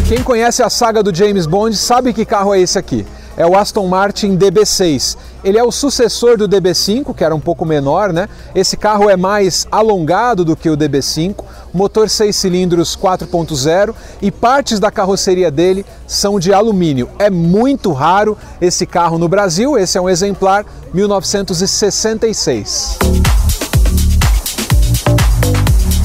Quem 0.08 0.25
conhece 0.25 0.64
a 0.64 0.68
saga 0.68 1.00
do 1.00 1.14
James 1.14 1.46
Bond 1.46 1.76
sabe 1.76 2.12
que 2.12 2.25
carro 2.25 2.52
é 2.52 2.60
esse 2.60 2.76
aqui 2.76 3.06
é 3.40 3.47
o 3.47 3.56
Aston 3.56 3.87
Martin 3.87 4.37
DB6. 4.37 5.16
Ele 5.42 5.56
é 5.56 5.64
o 5.64 5.73
sucessor 5.73 6.37
do 6.37 6.47
DB5, 6.47 7.14
que 7.14 7.25
era 7.25 7.35
um 7.35 7.40
pouco 7.40 7.64
menor, 7.64 8.12
né? 8.12 8.28
Esse 8.54 8.76
carro 8.76 9.09
é 9.09 9.16
mais 9.16 9.66
alongado 9.73 10.44
do 10.44 10.54
que 10.54 10.68
o 10.68 10.76
DB5, 10.76 11.42
motor 11.73 12.11
6 12.11 12.37
cilindros 12.37 12.94
4.0 12.94 13.94
e 14.20 14.30
partes 14.30 14.78
da 14.78 14.90
carroceria 14.90 15.50
dele 15.50 15.87
são 16.06 16.38
de 16.38 16.52
alumínio. 16.52 17.09
É 17.18 17.30
muito 17.30 17.92
raro 17.92 18.37
esse 18.61 18.85
carro 18.85 19.16
no 19.16 19.26
Brasil, 19.26 19.78
esse 19.78 19.97
é 19.97 20.00
um 20.02 20.11
exemplar 20.11 20.66
1966. 20.92 22.99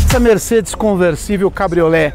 Essa 0.08 0.20
Mercedes 0.22 0.74
conversível 0.74 1.52
cabriolé 1.52 2.14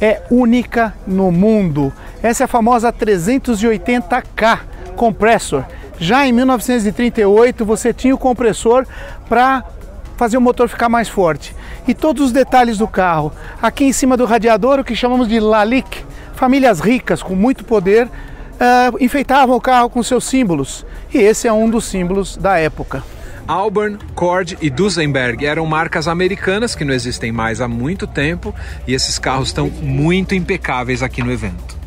é 0.00 0.22
única 0.30 0.94
no 1.06 1.30
mundo. 1.30 1.92
Essa 2.22 2.44
é 2.44 2.46
a 2.46 2.48
famosa 2.48 2.92
380K 2.92 4.60
compressor. 4.96 5.64
Já 5.98 6.26
em 6.26 6.32
1938 6.32 7.64
você 7.64 7.92
tinha 7.92 8.14
o 8.14 8.18
compressor 8.18 8.86
para 9.28 9.64
fazer 10.16 10.36
o 10.36 10.40
motor 10.40 10.68
ficar 10.68 10.88
mais 10.88 11.08
forte. 11.08 11.54
E 11.86 11.94
todos 11.94 12.26
os 12.26 12.32
detalhes 12.32 12.78
do 12.78 12.86
carro. 12.86 13.32
Aqui 13.60 13.84
em 13.84 13.92
cima 13.92 14.16
do 14.16 14.24
radiador, 14.24 14.78
o 14.78 14.84
que 14.84 14.94
chamamos 14.94 15.26
de 15.26 15.40
lalique, 15.40 16.04
famílias 16.34 16.80
ricas 16.80 17.22
com 17.22 17.34
muito 17.34 17.64
poder 17.64 18.06
uh, 18.06 18.96
enfeitavam 19.00 19.56
o 19.56 19.60
carro 19.60 19.90
com 19.90 20.02
seus 20.02 20.24
símbolos. 20.24 20.86
E 21.12 21.18
esse 21.18 21.48
é 21.48 21.52
um 21.52 21.68
dos 21.68 21.84
símbolos 21.84 22.36
da 22.36 22.56
época. 22.58 23.02
Auburn, 23.48 23.98
Cord 24.14 24.56
e 24.60 24.70
Duesenberg 24.70 25.44
eram 25.44 25.66
marcas 25.66 26.06
americanas 26.06 26.76
que 26.76 26.84
não 26.84 26.94
existem 26.94 27.32
mais 27.32 27.60
há 27.60 27.66
muito 27.66 28.06
tempo 28.06 28.54
e 28.86 28.94
esses 28.94 29.18
carros 29.18 29.48
estão 29.48 29.68
muito 29.68 30.34
impecáveis 30.34 31.02
aqui 31.02 31.22
no 31.22 31.32
evento. 31.32 31.81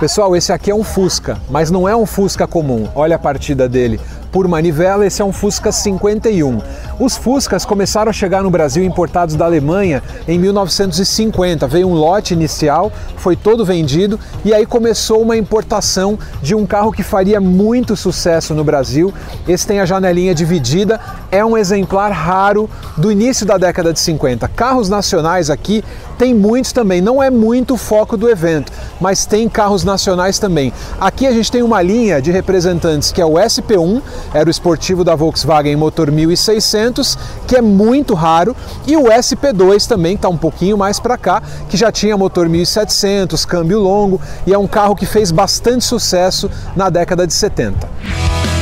Pessoal, 0.00 0.36
esse 0.36 0.52
aqui 0.52 0.70
é 0.70 0.74
um 0.74 0.84
Fusca, 0.84 1.40
mas 1.50 1.72
não 1.72 1.88
é 1.88 1.96
um 1.96 2.06
Fusca 2.06 2.46
comum. 2.46 2.86
Olha 2.94 3.16
a 3.16 3.18
partida 3.18 3.68
dele 3.68 3.98
por 4.30 4.46
manivela, 4.46 5.04
esse 5.04 5.20
é 5.20 5.24
um 5.24 5.32
Fusca 5.32 5.72
51. 5.72 6.60
Os 7.00 7.16
Fuscas 7.16 7.64
começaram 7.64 8.10
a 8.10 8.12
chegar 8.12 8.42
no 8.42 8.50
Brasil 8.50 8.84
importados 8.84 9.34
da 9.34 9.44
Alemanha 9.44 10.00
em 10.28 10.38
1950. 10.38 11.66
Veio 11.66 11.88
um 11.88 11.94
lote 11.94 12.34
inicial, 12.34 12.92
foi 13.16 13.34
todo 13.34 13.64
vendido 13.64 14.20
e 14.44 14.54
aí 14.54 14.66
começou 14.66 15.20
uma 15.20 15.36
importação 15.36 16.16
de 16.40 16.54
um 16.54 16.64
carro 16.64 16.92
que 16.92 17.02
faria 17.02 17.40
muito 17.40 17.96
sucesso 17.96 18.54
no 18.54 18.62
Brasil. 18.62 19.12
Esse 19.48 19.66
tem 19.66 19.80
a 19.80 19.86
janelinha 19.86 20.34
dividida, 20.34 21.00
é 21.32 21.44
um 21.44 21.56
exemplar 21.56 22.12
raro 22.12 22.70
do 22.96 23.10
início 23.10 23.44
da 23.44 23.56
década 23.56 23.92
de 23.92 23.98
50. 23.98 24.46
Carros 24.48 24.88
nacionais 24.88 25.50
aqui 25.50 25.82
tem 26.18 26.34
muitos 26.34 26.72
também, 26.72 27.00
não 27.00 27.22
é 27.22 27.30
muito 27.30 27.74
o 27.74 27.76
foco 27.76 28.16
do 28.16 28.28
evento, 28.28 28.72
mas 29.00 29.24
tem 29.24 29.48
carros 29.48 29.84
nacionais 29.84 30.38
também. 30.38 30.72
Aqui 31.00 31.26
a 31.26 31.32
gente 31.32 31.50
tem 31.50 31.62
uma 31.62 31.80
linha 31.80 32.20
de 32.20 32.32
representantes 32.32 33.12
que 33.12 33.20
é 33.20 33.24
o 33.24 33.34
SP1, 33.34 34.02
era 34.34 34.48
o 34.48 34.50
esportivo 34.50 35.04
da 35.04 35.14
Volkswagen 35.14 35.76
motor 35.76 36.10
1600, 36.10 37.16
que 37.46 37.56
é 37.56 37.62
muito 37.62 38.14
raro, 38.14 38.56
e 38.86 38.96
o 38.96 39.04
SP2 39.04 39.86
também 39.86 40.16
está 40.16 40.28
um 40.28 40.36
pouquinho 40.36 40.76
mais 40.76 40.98
para 40.98 41.16
cá, 41.16 41.40
que 41.68 41.76
já 41.76 41.92
tinha 41.92 42.16
motor 42.16 42.48
1700, 42.48 43.44
câmbio 43.44 43.78
longo, 43.78 44.20
e 44.44 44.52
é 44.52 44.58
um 44.58 44.66
carro 44.66 44.96
que 44.96 45.06
fez 45.06 45.30
bastante 45.30 45.84
sucesso 45.84 46.50
na 46.74 46.90
década 46.90 47.26
de 47.26 47.32
70. 47.32 48.57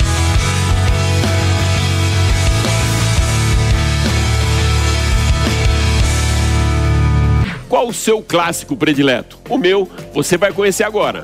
Qual 7.76 7.88
o 7.88 7.92
seu 7.92 8.22
clássico 8.22 8.74
predileto? 8.74 9.38
O 9.50 9.58
meu 9.58 9.86
você 10.14 10.38
vai 10.38 10.50
conhecer 10.50 10.82
agora. 10.82 11.22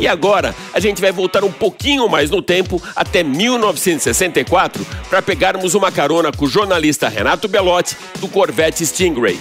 E 0.00 0.08
agora 0.08 0.52
a 0.74 0.80
gente 0.80 1.00
vai 1.00 1.12
voltar 1.12 1.44
um 1.44 1.52
pouquinho 1.52 2.08
mais 2.08 2.30
no 2.30 2.42
tempo 2.42 2.82
até 2.96 3.22
1964 3.22 4.84
para 5.08 5.22
pegarmos 5.22 5.74
uma 5.74 5.92
carona 5.92 6.32
com 6.32 6.46
o 6.46 6.48
jornalista 6.48 7.08
Renato 7.08 7.46
Belotti 7.46 7.96
do 8.18 8.26
Corvette 8.26 8.84
Stingray. 8.84 9.38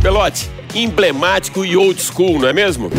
Belotti, 0.00 0.53
emblemático 0.74 1.64
e 1.64 1.76
old 1.76 2.02
school, 2.02 2.38
não 2.40 2.48
é 2.48 2.52
mesmo? 2.52 2.90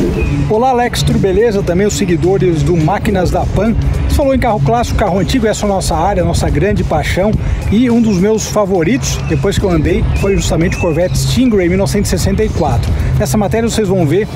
Olá 0.49 0.69
Alex, 0.69 1.03
tudo 1.03 1.19
beleza? 1.19 1.61
Também 1.61 1.85
os 1.85 1.95
seguidores 1.95 2.63
do 2.63 2.77
Máquinas 2.77 3.29
da 3.29 3.45
Pan. 3.45 3.75
Você 4.07 4.15
falou 4.15 4.33
em 4.33 4.39
carro 4.39 4.61
clássico, 4.63 4.97
carro 4.97 5.19
antigo, 5.19 5.45
essa 5.45 5.65
é 5.65 5.65
a 5.65 5.69
nossa 5.69 5.95
área, 5.95 6.23
nossa 6.23 6.49
grande 6.49 6.83
paixão. 6.83 7.31
E 7.71 7.89
um 7.89 8.01
dos 8.01 8.17
meus 8.17 8.47
favoritos, 8.47 9.17
depois 9.27 9.57
que 9.57 9.65
eu 9.65 9.69
andei, 9.69 10.03
foi 10.21 10.35
justamente 10.35 10.77
o 10.77 10.79
Corvette 10.79 11.17
Stingray 11.17 11.67
1964. 11.67 12.91
Nessa 13.19 13.37
matéria 13.37 13.67
vocês 13.67 13.87
vão 13.87 14.05
ver 14.05 14.27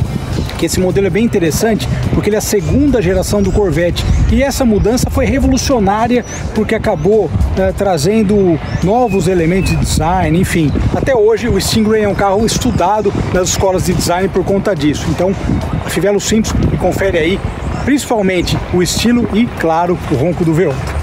que 0.58 0.65
esse 0.65 0.79
modelo 0.79 1.08
é 1.08 1.10
bem 1.10 1.25
interessante 1.25 1.88
porque 2.13 2.29
ele 2.29 2.36
é 2.36 2.39
a 2.39 2.41
segunda 2.41 3.01
geração 3.01 3.41
do 3.41 3.51
Corvette 3.51 4.03
e 4.31 4.43
essa 4.43 4.65
mudança 4.65 5.10
foi 5.10 5.25
revolucionária 5.25 6.25
porque 6.53 6.75
acabou 6.75 7.29
é, 7.58 7.72
trazendo 7.72 8.60
novos 8.84 9.27
elementos 9.27 9.72
de 9.72 9.77
design, 9.77 10.39
enfim. 10.39 10.72
Até 10.96 11.15
hoje 11.15 11.48
o 11.48 11.60
Stingray 11.60 12.03
é 12.03 12.08
um 12.08 12.15
carro 12.15 12.46
estudado 12.46 13.13
nas 13.34 13.50
escolas 13.50 13.86
de 13.86 13.93
design 13.93 14.27
por 14.29 14.43
conta 14.43 14.75
disso. 14.75 15.05
Então, 15.10 15.34
Fivelo 15.88 16.19
Simples 16.19 16.53
confere 16.79 17.17
aí 17.17 17.39
principalmente 17.86 18.58
o 18.74 18.84
estilo 18.84 19.27
e, 19.34 19.46
claro, 19.60 19.98
o 20.12 20.15
ronco 20.15 20.46
do 20.46 20.53
V8. 20.53 20.99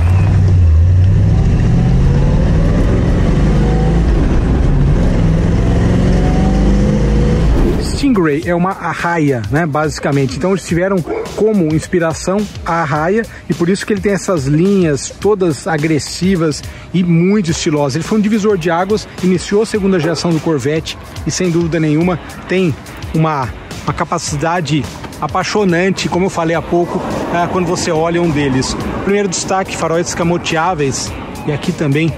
Stingray 8.17 8.43
é 8.47 8.55
uma 8.55 8.71
arraia, 8.71 9.43
né, 9.51 9.67
basicamente. 9.67 10.37
Então 10.37 10.53
eles 10.53 10.67
tiveram 10.67 10.97
como 11.37 11.75
inspiração 11.75 12.39
a 12.65 12.81
arraia 12.83 13.27
e 13.49 13.55
por 13.55 13.69
isso 13.69 13.87
que 13.87 13.93
ele 13.93 14.01
tem 14.01 14.13
essas 14.13 14.47
linhas 14.47 15.11
todas 15.21 15.67
agressivas 15.67 16.63
e 16.95 17.05
muito 17.05 17.51
estilosas. 17.51 17.97
Ele 17.97 18.05
foi 18.05 18.19
um 18.19 18.21
divisor 18.21 18.57
de 18.57 18.71
águas, 18.71 19.07
iniciou 19.23 19.63
a 19.63 19.67
segunda 19.67 20.01
geração 20.01 20.31
do 20.31 20.41
Corvette 20.41 20.97
e 21.27 21.31
sem 21.31 21.51
dúvida 21.51 21.79
nenhuma 21.79 22.19
tem 22.49 22.75
uma, 23.15 23.49
uma 23.85 23.93
capacidade 23.93 24.83
apaixonante, 25.21 26.09
como 26.09 26.27
eu 26.27 26.31
falei 26.31 26.57
há 26.57 26.63
pouco, 26.63 27.01
é, 27.35 27.47
quando 27.49 27.67
você 27.67 27.91
olha 27.91 28.21
um 28.21 28.31
deles. 28.31 28.75
Primeiro 29.05 29.29
destaque, 29.29 29.77
faróis 29.77 30.09
escamoteáveis 30.09 31.13
e 31.47 31.53
aqui 31.53 31.71
também 31.73 32.13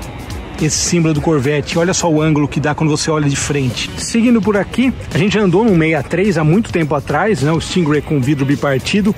esse 0.65 0.79
símbolo 0.79 1.15
do 1.15 1.21
Corvette. 1.21 1.79
Olha 1.79 1.95
só 1.95 2.11
o 2.11 2.21
ângulo 2.21 2.49
que 2.49 2.61
dá 2.61 2.75
quando 2.75 2.91
você 2.91 3.11
olha 3.11 3.29
de 3.29 3.37
frente. 3.37 3.91
Seguindo 3.99 4.41
por 4.41 4.57
aqui, 4.57 4.93
a 5.13 5.19
gente 5.19 5.39
andou 5.39 5.65
no 5.65 5.71
63 5.71 6.39
há 6.39 6.45
muito 6.45 6.73
tempo 6.73 6.95
atrás, 6.95 7.43
né? 7.43 7.53
O 7.53 7.61
Stingray 7.61 8.03
com 8.03 8.21
vidro 8.21 8.45
bipartido. 8.45 9.15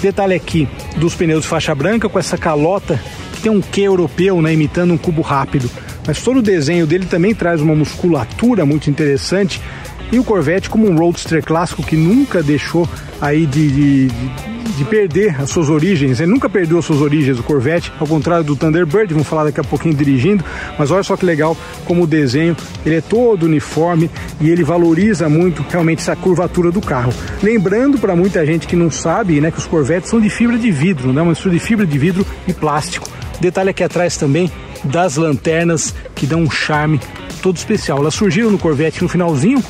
Detalhe 0.00 0.34
aqui 0.34 0.68
dos 0.96 1.14
pneus 1.14 1.42
de 1.42 1.48
faixa 1.48 1.74
branca 1.74 2.08
com 2.08 2.18
essa 2.18 2.38
calota 2.38 3.00
que 3.32 3.40
tem 3.40 3.52
um 3.52 3.60
Q 3.60 3.82
europeu, 3.82 4.40
né? 4.42 4.52
Imitando 4.52 4.92
um 4.92 4.98
cubo 4.98 5.22
rápido. 5.22 5.70
Mas 6.06 6.22
todo 6.22 6.38
o 6.38 6.42
desenho 6.42 6.86
dele 6.86 7.04
também 7.04 7.34
traz 7.34 7.60
uma 7.60 7.74
musculatura 7.74 8.64
muito 8.64 8.88
interessante. 8.88 9.60
E 10.10 10.18
o 10.18 10.24
Corvette 10.24 10.70
como 10.70 10.88
um 10.88 10.96
roadster 10.96 11.44
clássico 11.44 11.82
que 11.82 11.96
nunca 11.96 12.42
deixou 12.42 12.88
aí 13.20 13.44
de, 13.44 13.70
de, 13.70 14.08
de, 14.08 14.84
perder 14.84 15.38
as 15.40 15.50
suas 15.50 15.68
origens. 15.68 16.18
Ele 16.18 16.30
nunca 16.30 16.48
perdeu 16.48 16.78
as 16.78 16.84
suas 16.84 17.02
origens, 17.02 17.38
o 17.38 17.42
Corvette, 17.42 17.92
ao 18.00 18.06
contrário 18.06 18.44
do 18.44 18.56
Thunderbird, 18.56 19.12
vamos 19.12 19.28
falar 19.28 19.44
daqui 19.44 19.60
a 19.60 19.64
pouquinho 19.64 19.94
dirigindo, 19.94 20.42
mas 20.78 20.90
olha 20.90 21.02
só 21.02 21.16
que 21.16 21.26
legal 21.26 21.56
como 21.84 22.04
o 22.04 22.06
desenho, 22.06 22.56
ele 22.86 22.96
é 22.96 23.00
todo 23.02 23.44
uniforme 23.44 24.10
e 24.40 24.48
ele 24.48 24.64
valoriza 24.64 25.28
muito 25.28 25.64
realmente 25.68 26.00
essa 26.00 26.16
curvatura 26.16 26.70
do 26.70 26.80
carro. 26.80 27.12
Lembrando 27.42 27.98
para 27.98 28.16
muita 28.16 28.46
gente 28.46 28.66
que 28.66 28.76
não 28.76 28.90
sabe, 28.90 29.40
né, 29.40 29.50
que 29.50 29.58
os 29.58 29.66
Corvettes 29.66 30.08
são 30.08 30.20
de 30.20 30.30
fibra 30.30 30.56
de 30.56 30.70
vidro, 30.70 31.12
né, 31.12 31.20
uma 31.20 31.30
mistura 31.30 31.54
de 31.54 31.60
fibra 31.60 31.86
de 31.86 31.98
vidro 31.98 32.24
e 32.46 32.52
plástico. 32.54 33.08
Detalhe 33.40 33.70
aqui 33.70 33.84
atrás 33.84 34.16
também 34.16 34.50
das 34.84 35.16
lanternas 35.16 35.94
que 36.14 36.26
dão 36.26 36.40
um 36.40 36.50
charme 36.50 37.00
todo 37.42 37.56
especial. 37.56 37.98
Elas 37.98 38.14
surgiram 38.14 38.50
no 38.50 38.58
Corvette 38.58 39.02
no 39.02 39.08
finalzinho 39.08 39.62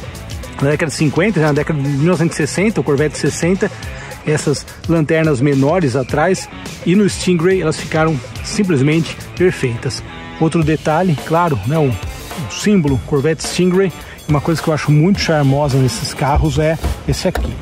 na 0.60 0.70
década 0.70 0.90
de 0.90 0.96
50, 0.96 1.40
na 1.40 1.52
década 1.52 1.80
de 1.80 1.88
1960, 1.88 2.80
o 2.80 2.84
Corvette 2.84 3.16
60, 3.16 3.70
essas 4.26 4.66
lanternas 4.88 5.40
menores 5.40 5.96
atrás 5.96 6.48
e 6.84 6.94
no 6.94 7.08
Stingray 7.08 7.62
elas 7.62 7.78
ficaram 7.78 8.18
simplesmente 8.44 9.16
perfeitas. 9.36 10.02
Outro 10.40 10.62
detalhe, 10.62 11.16
claro, 11.26 11.58
né, 11.66 11.78
o, 11.78 11.88
o 11.88 12.52
símbolo 12.52 13.00
Corvette 13.06 13.42
Stingray, 13.42 13.92
uma 14.28 14.40
coisa 14.40 14.62
que 14.62 14.68
eu 14.68 14.74
acho 14.74 14.90
muito 14.90 15.20
charmosa 15.20 15.78
nesses 15.78 16.12
carros 16.12 16.58
é 16.58 16.78
esse 17.06 17.26
aqui, 17.26 17.52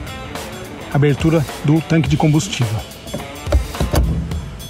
abertura 0.92 1.44
do 1.64 1.80
tanque 1.80 2.08
de 2.08 2.16
combustível. 2.16 2.95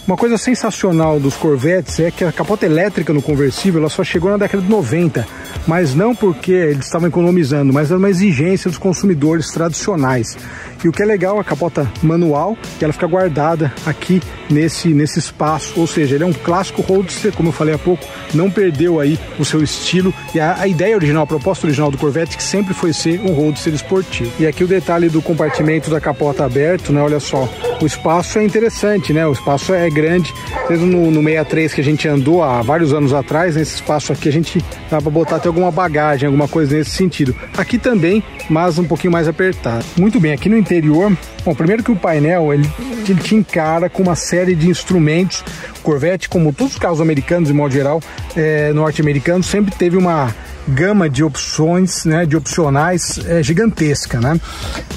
Uma 0.07 0.17
coisa 0.17 0.39
sensacional 0.39 1.19
dos 1.19 1.35
Corvettes 1.35 1.99
é 1.99 2.13
que 2.13 2.23
a 2.23 2.31
capota 2.31 2.65
elétrica 2.65 3.13
no 3.13 3.21
conversível 3.21 3.81
ela 3.81 3.91
só 3.91 4.05
chegou 4.05 4.31
na 4.31 4.37
década 4.37 4.63
de 4.63 4.71
90 4.71 5.27
mas 5.67 5.95
não 5.95 6.15
porque 6.15 6.53
eles 6.53 6.87
estavam 6.87 7.09
economizando, 7.09 7.73
mas 7.73 7.91
era 7.91 7.99
uma 7.99 8.09
exigência 8.09 8.71
dos 8.71 8.79
consumidores 8.79 9.51
tradicionais. 9.51 10.37
E 10.85 10.89
o 10.89 10.93
que 10.93 11.03
é 11.03 11.07
legal, 11.07 11.41
a 11.41 11.45
capota 11.45 11.91
manual, 12.03 12.57
e 12.81 12.85
ela 12.85 12.93
fica 12.93 13.07
guardada 13.07 13.73
aqui 13.85 14.23
nesse, 14.49 14.89
nesse 14.89 15.19
espaço, 15.19 15.81
ou 15.81 15.87
seja, 15.87 16.15
ele 16.15 16.23
é 16.23 16.27
um 16.27 16.33
clássico 16.33 16.83
roadster, 16.83 17.33
como 17.33 17.49
eu 17.49 17.53
falei 17.53 17.75
há 17.75 17.79
pouco, 17.79 18.05
não 18.33 18.51
perdeu 18.51 19.01
aí 19.01 19.19
o 19.39 19.45
seu 19.45 19.63
estilo 19.63 20.15
e 20.35 20.39
a, 20.39 20.61
a 20.61 20.69
ideia 20.69 20.95
original, 20.95 21.25
a 21.25 21.27
proposta 21.27 21.67
original 21.67 21.91
do 21.91 21.99
Corvette 21.99 22.37
que 22.37 22.43
sempre 22.43 22.73
foi 22.73 22.93
ser 22.93 23.21
um 23.21 23.33
roadster 23.33 23.75
esportivo. 23.75 24.31
E 24.39 24.47
aqui 24.47 24.63
o 24.63 24.69
detalhe 24.69 25.09
do 25.09 25.21
compartimento 25.21 25.91
da 25.91 26.01
capota 26.01 26.45
aberto, 26.45 26.93
né? 26.93 27.03
Olha 27.03 27.19
só, 27.19 27.49
o 27.81 27.87
espaço 27.87 28.39
é 28.39 28.45
interessante, 28.45 29.13
né? 29.13 29.27
O 29.27 29.33
espaço 29.33 29.75
é 29.75 29.91
grande. 29.97 30.35
Mesmo 30.69 30.87
no, 30.87 31.11
no 31.11 31.23
63 31.23 31.75
que 31.75 31.81
a 31.81 31.85
gente 31.85 32.07
andou 32.07 32.43
há 32.43 32.61
vários 32.61 32.93
anos 32.93 33.15
atrás, 33.15 33.57
nesse 33.57 33.77
espaço 33.77 34.13
aqui 34.13 34.29
a 34.29 34.33
gente 34.33 34.63
dá 34.91 35.01
para 35.01 35.11
botar 35.11 35.37
até 35.37 35.49
alguma 35.49 35.71
bagagem, 35.71 36.27
alguma 36.27 36.47
coisa 36.47 36.77
nesse 36.77 36.91
sentido. 36.91 37.35
Aqui 37.57 37.79
também, 37.79 38.23
mas 38.51 38.79
um 38.79 38.85
pouquinho 38.85 39.13
mais 39.13 39.27
apertado. 39.27 39.85
Muito 39.97 40.21
bem, 40.21 40.33
aqui 40.33 40.51
no 40.51 40.59
interior, 40.59 41.17
bom, 41.45 41.55
primeiro 41.55 41.83
que 41.83 41.91
o 41.91 41.97
painel 41.97 42.53
ele, 42.53 42.69
ele 43.09 43.21
te 43.21 43.35
encara 43.35 43.89
com 43.89 44.03
uma 44.03 44.15
série 44.15 44.55
de 44.55 44.69
instrumentos. 44.69 45.43
Corvette, 45.83 46.29
como 46.29 46.53
todos 46.53 46.75
os 46.75 46.79
carros 46.79 47.01
americanos, 47.01 47.49
de 47.49 47.55
modo 47.55 47.73
geral, 47.73 48.03
é, 48.37 48.73
norte-americanos, 48.73 49.47
sempre 49.47 49.75
teve 49.75 49.97
uma 49.97 50.35
gama 50.69 51.09
de 51.09 51.23
opções, 51.23 52.05
né, 52.05 52.27
de 52.27 52.37
opcionais 52.37 53.19
é, 53.27 53.43
gigantesca, 53.43 54.21
né? 54.21 54.41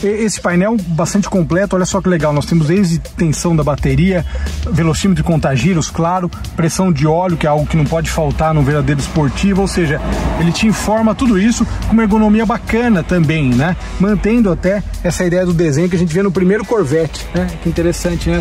Esse 0.03 0.41
painel 0.41 0.77
bastante 0.77 1.29
completo, 1.29 1.75
olha 1.75 1.85
só 1.85 2.01
que 2.01 2.09
legal, 2.09 2.33
nós 2.33 2.45
temos 2.45 2.67
desde 2.67 2.99
tensão 2.99 3.55
da 3.55 3.63
bateria, 3.63 4.25
velocímetro 4.71 5.23
e 5.23 5.25
contagiros, 5.25 5.89
claro, 5.89 6.29
pressão 6.55 6.91
de 6.91 7.05
óleo, 7.05 7.37
que 7.37 7.45
é 7.45 7.49
algo 7.49 7.65
que 7.67 7.77
não 7.77 7.85
pode 7.85 8.09
faltar 8.09 8.53
no 8.53 8.63
verdadeiro 8.63 8.99
esportivo, 8.99 9.61
ou 9.61 9.67
seja, 9.67 10.01
ele 10.39 10.51
te 10.51 10.65
informa 10.67 11.13
tudo 11.13 11.39
isso 11.39 11.65
com 11.87 11.93
uma 11.93 12.03
ergonomia 12.03 12.45
bacana 12.45 13.03
também, 13.03 13.49
né? 13.53 13.75
Mantendo 13.99 14.51
até 14.51 14.83
essa 15.03 15.23
ideia 15.23 15.45
do 15.45 15.53
desenho 15.53 15.89
que 15.89 15.95
a 15.95 15.99
gente 15.99 16.13
vê 16.13 16.23
no 16.23 16.31
primeiro 16.31 16.65
Corvette, 16.65 17.27
né? 17.33 17.47
Que 17.61 17.69
interessante 17.69 18.29
né? 18.29 18.39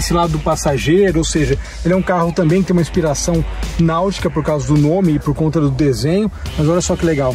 Esse 0.00 0.12
lado 0.12 0.32
do 0.32 0.38
passageiro, 0.38 1.18
ou 1.18 1.24
seja, 1.24 1.58
ele 1.84 1.94
é 1.94 1.96
um 1.96 2.02
carro 2.02 2.32
também 2.32 2.60
que 2.60 2.68
tem 2.68 2.76
uma 2.76 2.82
inspiração 2.82 3.44
náutica 3.78 4.30
por 4.30 4.42
causa 4.42 4.66
do 4.66 4.76
nome 4.76 5.14
e 5.14 5.18
por 5.18 5.34
conta 5.34 5.60
do 5.60 5.70
desenho, 5.70 6.30
mas 6.56 6.68
olha 6.68 6.80
só 6.80 6.96
que 6.96 7.04
legal. 7.04 7.34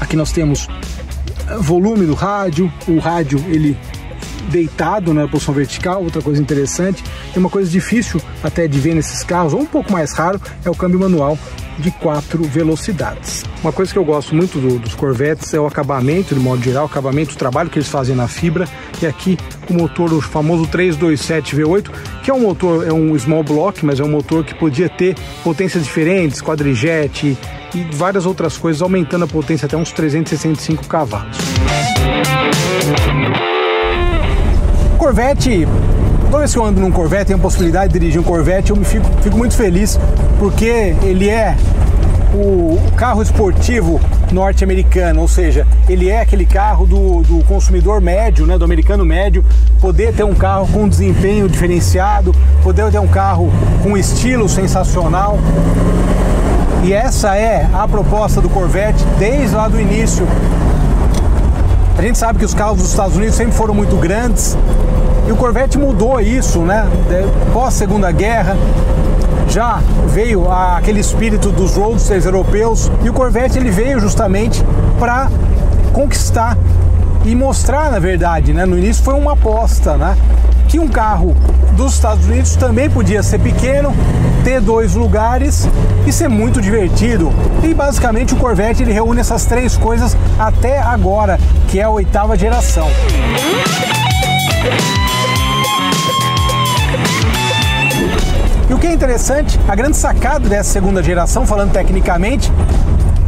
Aqui 0.00 0.16
nós 0.16 0.32
temos 0.32 0.68
eh, 1.48 1.56
volume 1.58 2.06
do 2.06 2.14
rádio, 2.14 2.72
o 2.86 2.98
rádio 2.98 3.38
ele 3.48 3.76
deitado 4.48 5.14
né, 5.14 5.22
na 5.22 5.28
posição 5.28 5.54
vertical, 5.54 6.02
outra 6.02 6.22
coisa 6.22 6.40
interessante. 6.40 7.02
Tem 7.32 7.40
uma 7.40 7.50
coisa 7.50 7.70
difícil 7.70 8.20
até 8.42 8.66
de 8.66 8.78
ver 8.78 8.94
nesses 8.94 9.22
carros, 9.22 9.52
ou 9.52 9.60
um 9.60 9.66
pouco 9.66 9.92
mais 9.92 10.12
raro, 10.12 10.40
é 10.64 10.70
o 10.70 10.74
câmbio 10.74 10.98
manual 10.98 11.38
de 11.78 11.90
quatro 11.92 12.42
velocidades. 12.44 13.44
Uma 13.62 13.72
coisa 13.72 13.92
que 13.92 13.98
eu 13.98 14.04
gosto 14.04 14.34
muito 14.34 14.58
do, 14.58 14.78
dos 14.78 14.94
Corvettes 14.94 15.54
é 15.54 15.60
o 15.60 15.66
acabamento, 15.66 16.34
de 16.34 16.40
modo 16.40 16.62
geral, 16.62 16.84
o 16.84 16.86
acabamento, 16.86 17.34
o 17.34 17.38
trabalho 17.38 17.70
que 17.70 17.78
eles 17.78 17.88
fazem 17.88 18.14
na 18.14 18.26
fibra. 18.26 18.68
E 19.00 19.06
aqui 19.06 19.38
o 19.70 19.74
motor, 19.74 20.12
o 20.12 20.20
famoso 20.20 20.66
327 20.66 21.56
V8, 21.56 21.90
que 22.24 22.30
é 22.30 22.34
um 22.34 22.40
motor, 22.40 22.86
é 22.86 22.92
um 22.92 23.16
small 23.18 23.44
block, 23.44 23.84
mas 23.84 24.00
é 24.00 24.04
um 24.04 24.10
motor 24.10 24.44
que 24.44 24.54
podia 24.54 24.88
ter 24.88 25.14
potências 25.44 25.84
diferentes, 25.84 26.42
quadrijet 26.42 27.36
e 27.74 27.84
várias 27.92 28.26
outras 28.26 28.56
coisas, 28.56 28.82
aumentando 28.82 29.24
a 29.24 29.28
potência 29.28 29.66
até 29.66 29.76
uns 29.76 29.92
365 29.92 30.86
cavalos. 30.86 31.36
Corvette 35.08 35.66
toda 36.26 36.40
vez 36.40 36.52
que 36.52 36.58
eu 36.58 36.64
ando 36.66 36.82
num 36.82 36.92
Corvette, 36.92 37.28
tenho 37.28 37.38
a 37.38 37.42
possibilidade 37.42 37.90
de 37.90 37.98
dirigir 37.98 38.20
um 38.20 38.22
Corvette, 38.22 38.72
eu 38.72 38.76
me 38.76 38.84
fico, 38.84 39.06
fico 39.22 39.38
muito 39.38 39.56
feliz 39.56 39.98
porque 40.38 40.94
ele 41.02 41.30
é 41.30 41.56
o 42.34 42.78
carro 42.94 43.22
esportivo 43.22 43.98
norte-americano, 44.30 45.22
ou 45.22 45.26
seja, 45.26 45.66
ele 45.88 46.10
é 46.10 46.20
aquele 46.20 46.44
carro 46.44 46.86
do, 46.86 47.22
do, 47.22 47.42
consumidor 47.44 48.02
médio, 48.02 48.44
né, 48.44 48.58
do 48.58 48.66
americano 48.66 49.02
médio, 49.02 49.42
poder 49.80 50.12
ter 50.12 50.24
um 50.24 50.34
carro 50.34 50.68
com 50.70 50.86
desempenho 50.86 51.48
diferenciado, 51.48 52.34
poder 52.62 52.90
ter 52.90 52.98
um 52.98 53.08
carro 53.08 53.50
com 53.82 53.96
estilo 53.96 54.46
sensacional. 54.46 55.38
E 56.84 56.92
essa 56.92 57.34
é 57.34 57.66
a 57.72 57.88
proposta 57.88 58.42
do 58.42 58.50
Corvette 58.50 59.02
desde 59.18 59.56
lá 59.56 59.68
do 59.68 59.80
início. 59.80 60.28
A 61.98 62.02
gente 62.02 62.16
sabe 62.16 62.38
que 62.38 62.44
os 62.44 62.54
carros 62.54 62.76
dos 62.78 62.90
Estados 62.90 63.16
Unidos 63.16 63.34
sempre 63.34 63.54
foram 63.54 63.74
muito 63.74 63.96
grandes, 63.96 64.56
e 65.28 65.32
o 65.32 65.36
Corvette 65.36 65.78
mudou 65.78 66.20
isso, 66.20 66.60
né? 66.60 66.88
Pós 67.52 67.74
Segunda 67.74 68.10
Guerra, 68.10 68.56
já 69.48 69.80
veio 70.06 70.50
aquele 70.50 71.00
espírito 71.00 71.50
dos 71.50 71.76
roadsters 71.76 72.24
europeus 72.24 72.90
e 73.04 73.10
o 73.10 73.12
Corvette 73.12 73.58
ele 73.58 73.70
veio 73.70 74.00
justamente 74.00 74.64
para 74.98 75.30
conquistar 75.92 76.56
e 77.24 77.34
mostrar, 77.34 77.90
na 77.90 77.98
verdade, 77.98 78.52
né? 78.52 78.64
No 78.64 78.76
início 78.78 79.04
foi 79.04 79.14
uma 79.14 79.34
aposta, 79.34 79.96
né? 79.96 80.16
que 80.68 80.78
um 80.78 80.86
carro 80.86 81.34
dos 81.72 81.94
Estados 81.94 82.26
Unidos 82.26 82.54
também 82.54 82.90
podia 82.90 83.22
ser 83.22 83.38
pequeno, 83.40 83.94
ter 84.44 84.60
dois 84.60 84.94
lugares 84.94 85.66
e 86.06 86.12
ser 86.12 86.28
muito 86.28 86.60
divertido. 86.60 87.32
E 87.64 87.72
basicamente 87.72 88.34
o 88.34 88.36
Corvette 88.36 88.82
ele 88.82 88.92
reúne 88.92 89.20
essas 89.20 89.46
três 89.46 89.76
coisas 89.76 90.16
até 90.38 90.78
agora, 90.78 91.38
que 91.68 91.80
é 91.80 91.84
a 91.84 91.90
oitava 91.90 92.36
geração. 92.36 92.88
Que 98.88 98.92
é 98.92 98.94
interessante, 98.94 99.60
a 99.68 99.74
grande 99.74 99.98
sacada 99.98 100.48
dessa 100.48 100.72
segunda 100.72 101.02
geração, 101.02 101.46
falando 101.46 101.72
tecnicamente, 101.72 102.50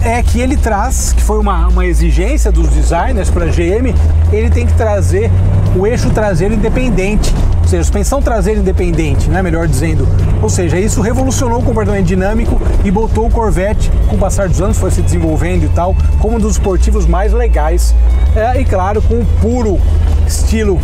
é 0.01 0.23
que 0.23 0.41
ele 0.41 0.57
traz, 0.57 1.13
que 1.13 1.23
foi 1.23 1.39
uma, 1.39 1.69
uma 1.69 1.85
exigência 1.85 2.51
dos 2.51 2.71
designers 2.71 3.29
para 3.29 3.45
a 3.45 3.49
GM, 3.49 3.95
ele 4.33 4.49
tem 4.49 4.67
que 4.67 4.73
trazer 4.73 5.31
o 5.77 5.87
eixo 5.87 6.09
traseiro 6.11 6.55
independente, 6.55 7.35
ou 7.61 7.69
seja, 7.69 7.85
suspensão 7.85 8.23
traseira 8.23 8.59
independente, 8.59 9.29
né, 9.29 9.43
melhor 9.43 9.69
dizendo. 9.69 10.09
Ou 10.41 10.49
seja, 10.49 10.79
isso 10.79 11.03
revolucionou 11.03 11.61
o 11.61 11.63
comportamento 11.63 12.07
dinâmico 12.07 12.59
e 12.83 12.91
botou 12.91 13.27
o 13.27 13.31
Corvette, 13.31 13.93
com 14.09 14.17
o 14.17 14.19
passar 14.19 14.49
dos 14.49 14.63
anos, 14.63 14.79
foi 14.79 14.91
se 14.91 15.03
desenvolvendo 15.03 15.65
e 15.65 15.69
tal, 15.69 15.95
como 16.21 16.37
um 16.37 16.41
dos 16.41 16.53
esportivos 16.53 17.07
mais 17.07 17.35
legais. 17.35 17.95
É, 18.35 18.59
e 18.59 18.65
claro, 18.65 19.03
com 19.03 19.21
o 19.21 19.27
puro 19.43 19.79
estilo 20.27 20.81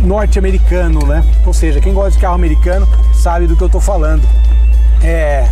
norte-americano, 0.00 1.04
né? 1.06 1.24
Ou 1.44 1.52
seja, 1.52 1.80
quem 1.80 1.92
gosta 1.92 2.12
de 2.12 2.18
carro 2.18 2.34
americano 2.34 2.86
sabe 3.24 3.46
do 3.46 3.56
que 3.56 3.64
eu 3.64 3.70
tô 3.70 3.80
falando. 3.80 4.22
É 5.02 5.48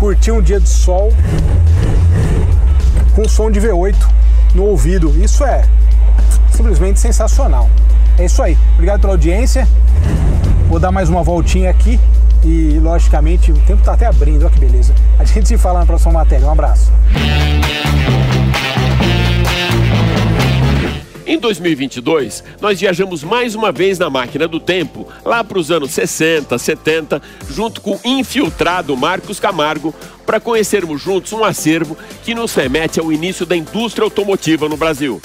curtir 0.00 0.32
um 0.32 0.42
dia 0.42 0.58
de 0.58 0.68
sol 0.68 1.12
com 3.14 3.28
som 3.28 3.52
de 3.52 3.60
V8 3.60 3.94
no 4.56 4.64
ouvido. 4.64 5.14
Isso 5.22 5.44
é 5.44 5.64
simplesmente 6.50 6.98
sensacional. 6.98 7.70
É 8.18 8.24
isso 8.24 8.42
aí. 8.42 8.58
Obrigado 8.74 9.00
pela 9.00 9.12
audiência. 9.12 9.66
Vou 10.68 10.80
dar 10.80 10.90
mais 10.90 11.08
uma 11.08 11.22
voltinha 11.22 11.70
aqui 11.70 12.00
e, 12.42 12.80
logicamente, 12.82 13.52
o 13.52 13.58
tempo 13.60 13.78
está 13.78 13.92
até 13.92 14.06
abrindo. 14.06 14.42
Olha 14.42 14.50
que 14.50 14.58
beleza. 14.58 14.92
A 15.20 15.24
gente 15.24 15.46
se 15.46 15.56
fala 15.56 15.78
na 15.78 15.86
próxima 15.86 16.14
matéria. 16.14 16.48
Um 16.48 16.50
abraço. 16.50 16.90
Em 21.30 21.38
2022, 21.38 22.42
nós 22.60 22.80
viajamos 22.80 23.22
mais 23.22 23.54
uma 23.54 23.70
vez 23.70 24.00
na 24.00 24.10
máquina 24.10 24.48
do 24.48 24.58
tempo, 24.58 25.06
lá 25.24 25.44
para 25.44 25.60
os 25.60 25.70
anos 25.70 25.92
60, 25.92 26.58
70, 26.58 27.22
junto 27.48 27.80
com 27.80 27.92
o 27.92 28.00
infiltrado 28.04 28.96
Marcos 28.96 29.38
Camargo, 29.38 29.94
para 30.26 30.40
conhecermos 30.40 31.00
juntos 31.00 31.32
um 31.32 31.44
acervo 31.44 31.96
que 32.24 32.34
nos 32.34 32.52
remete 32.52 32.98
ao 32.98 33.12
início 33.12 33.46
da 33.46 33.56
indústria 33.56 34.02
automotiva 34.02 34.68
no 34.68 34.76
Brasil. 34.76 35.22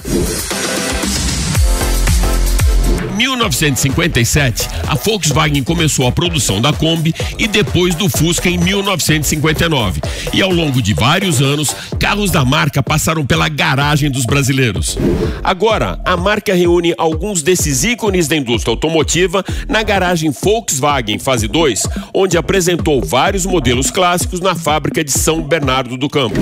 1957, 3.15 4.67
a 4.87 4.95
Volkswagen 4.95 5.63
começou 5.63 6.05
a 6.05 6.11
produção 6.11 6.59
da 6.61 6.73
Kombi 6.73 7.13
e 7.39 7.47
depois 7.47 7.95
do 7.95 8.09
Fusca 8.09 8.49
em 8.49 8.57
1959. 8.57 10.01
E 10.33 10.41
ao 10.41 10.51
longo 10.51 10.81
de 10.81 10.93
vários 10.93 11.41
anos, 11.41 11.75
carros 11.99 12.29
da 12.29 12.43
marca 12.43 12.83
passaram 12.83 13.25
pela 13.25 13.47
garagem 13.47 14.11
dos 14.11 14.25
brasileiros. 14.25 14.97
Agora, 15.43 15.99
a 16.03 16.17
marca 16.17 16.53
reúne 16.53 16.93
alguns 16.97 17.41
desses 17.41 17.83
ícones 17.83 18.27
da 18.27 18.35
indústria 18.35 18.71
automotiva 18.71 19.43
na 19.67 19.81
garagem 19.81 20.31
Volkswagen 20.31 21.17
Fase 21.17 21.47
2, 21.47 21.83
onde 22.13 22.37
apresentou 22.37 23.03
vários 23.03 23.45
modelos 23.45 23.89
clássicos 23.89 24.41
na 24.41 24.55
fábrica 24.55 25.03
de 25.03 25.11
São 25.11 25.41
Bernardo 25.41 25.97
do 25.97 26.09
Campo. 26.09 26.39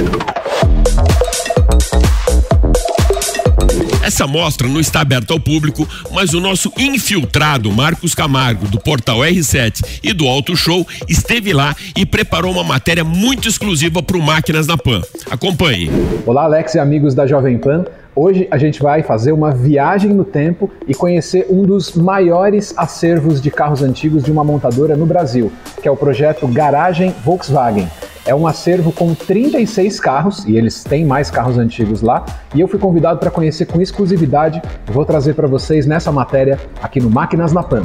Essa 4.13 4.27
mostra 4.27 4.67
não 4.67 4.79
está 4.79 5.01
aberta 5.01 5.33
ao 5.33 5.39
público, 5.39 5.87
mas 6.11 6.35
o 6.35 6.39
nosso 6.39 6.71
infiltrado 6.77 7.71
Marcos 7.71 8.13
Camargo, 8.13 8.67
do 8.67 8.79
portal 8.79 9.21
R7 9.21 9.99
e 10.03 10.13
do 10.13 10.27
Auto 10.27 10.55
Show, 10.55 10.85
esteve 11.09 11.51
lá 11.51 11.75
e 11.97 12.05
preparou 12.05 12.51
uma 12.51 12.63
matéria 12.63 13.03
muito 13.03 13.49
exclusiva 13.49 14.03
para 14.03 14.15
o 14.15 14.21
Máquinas 14.21 14.67
na 14.67 14.77
Pan. 14.77 15.01
Acompanhe. 15.31 15.89
Olá, 16.27 16.43
Alex 16.43 16.75
e 16.75 16.79
amigos 16.79 17.15
da 17.15 17.25
Jovem 17.25 17.57
Pan. 17.57 17.85
Hoje 18.15 18.47
a 18.51 18.59
gente 18.59 18.83
vai 18.83 19.01
fazer 19.01 19.31
uma 19.31 19.49
viagem 19.49 20.13
no 20.13 20.23
tempo 20.23 20.69
e 20.87 20.93
conhecer 20.93 21.47
um 21.49 21.63
dos 21.63 21.95
maiores 21.95 22.71
acervos 22.77 23.41
de 23.41 23.49
carros 23.49 23.81
antigos 23.81 24.21
de 24.21 24.31
uma 24.31 24.43
montadora 24.43 24.95
no 24.95 25.07
Brasil, 25.07 25.51
que 25.81 25.87
é 25.87 25.91
o 25.91 25.97
projeto 25.97 26.47
Garagem 26.47 27.15
Volkswagen. 27.25 27.89
É 28.25 28.33
um 28.33 28.47
acervo 28.47 28.91
com 28.91 29.13
36 29.13 29.99
carros 29.99 30.45
e 30.45 30.55
eles 30.55 30.83
têm 30.83 31.05
mais 31.05 31.29
carros 31.29 31.57
antigos 31.57 32.01
lá. 32.01 32.25
E 32.55 32.61
eu 32.61 32.67
fui 32.67 32.79
convidado 32.79 33.19
para 33.19 33.29
conhecer 33.29 33.65
com 33.65 33.81
exclusividade. 33.81 34.61
Vou 34.85 35.05
trazer 35.05 35.33
para 35.33 35.47
vocês 35.47 35.85
nessa 35.85 36.11
matéria 36.11 36.59
aqui 36.81 36.99
no 37.01 37.09
Máquinas 37.09 37.51
na 37.51 37.61
Pan. 37.61 37.83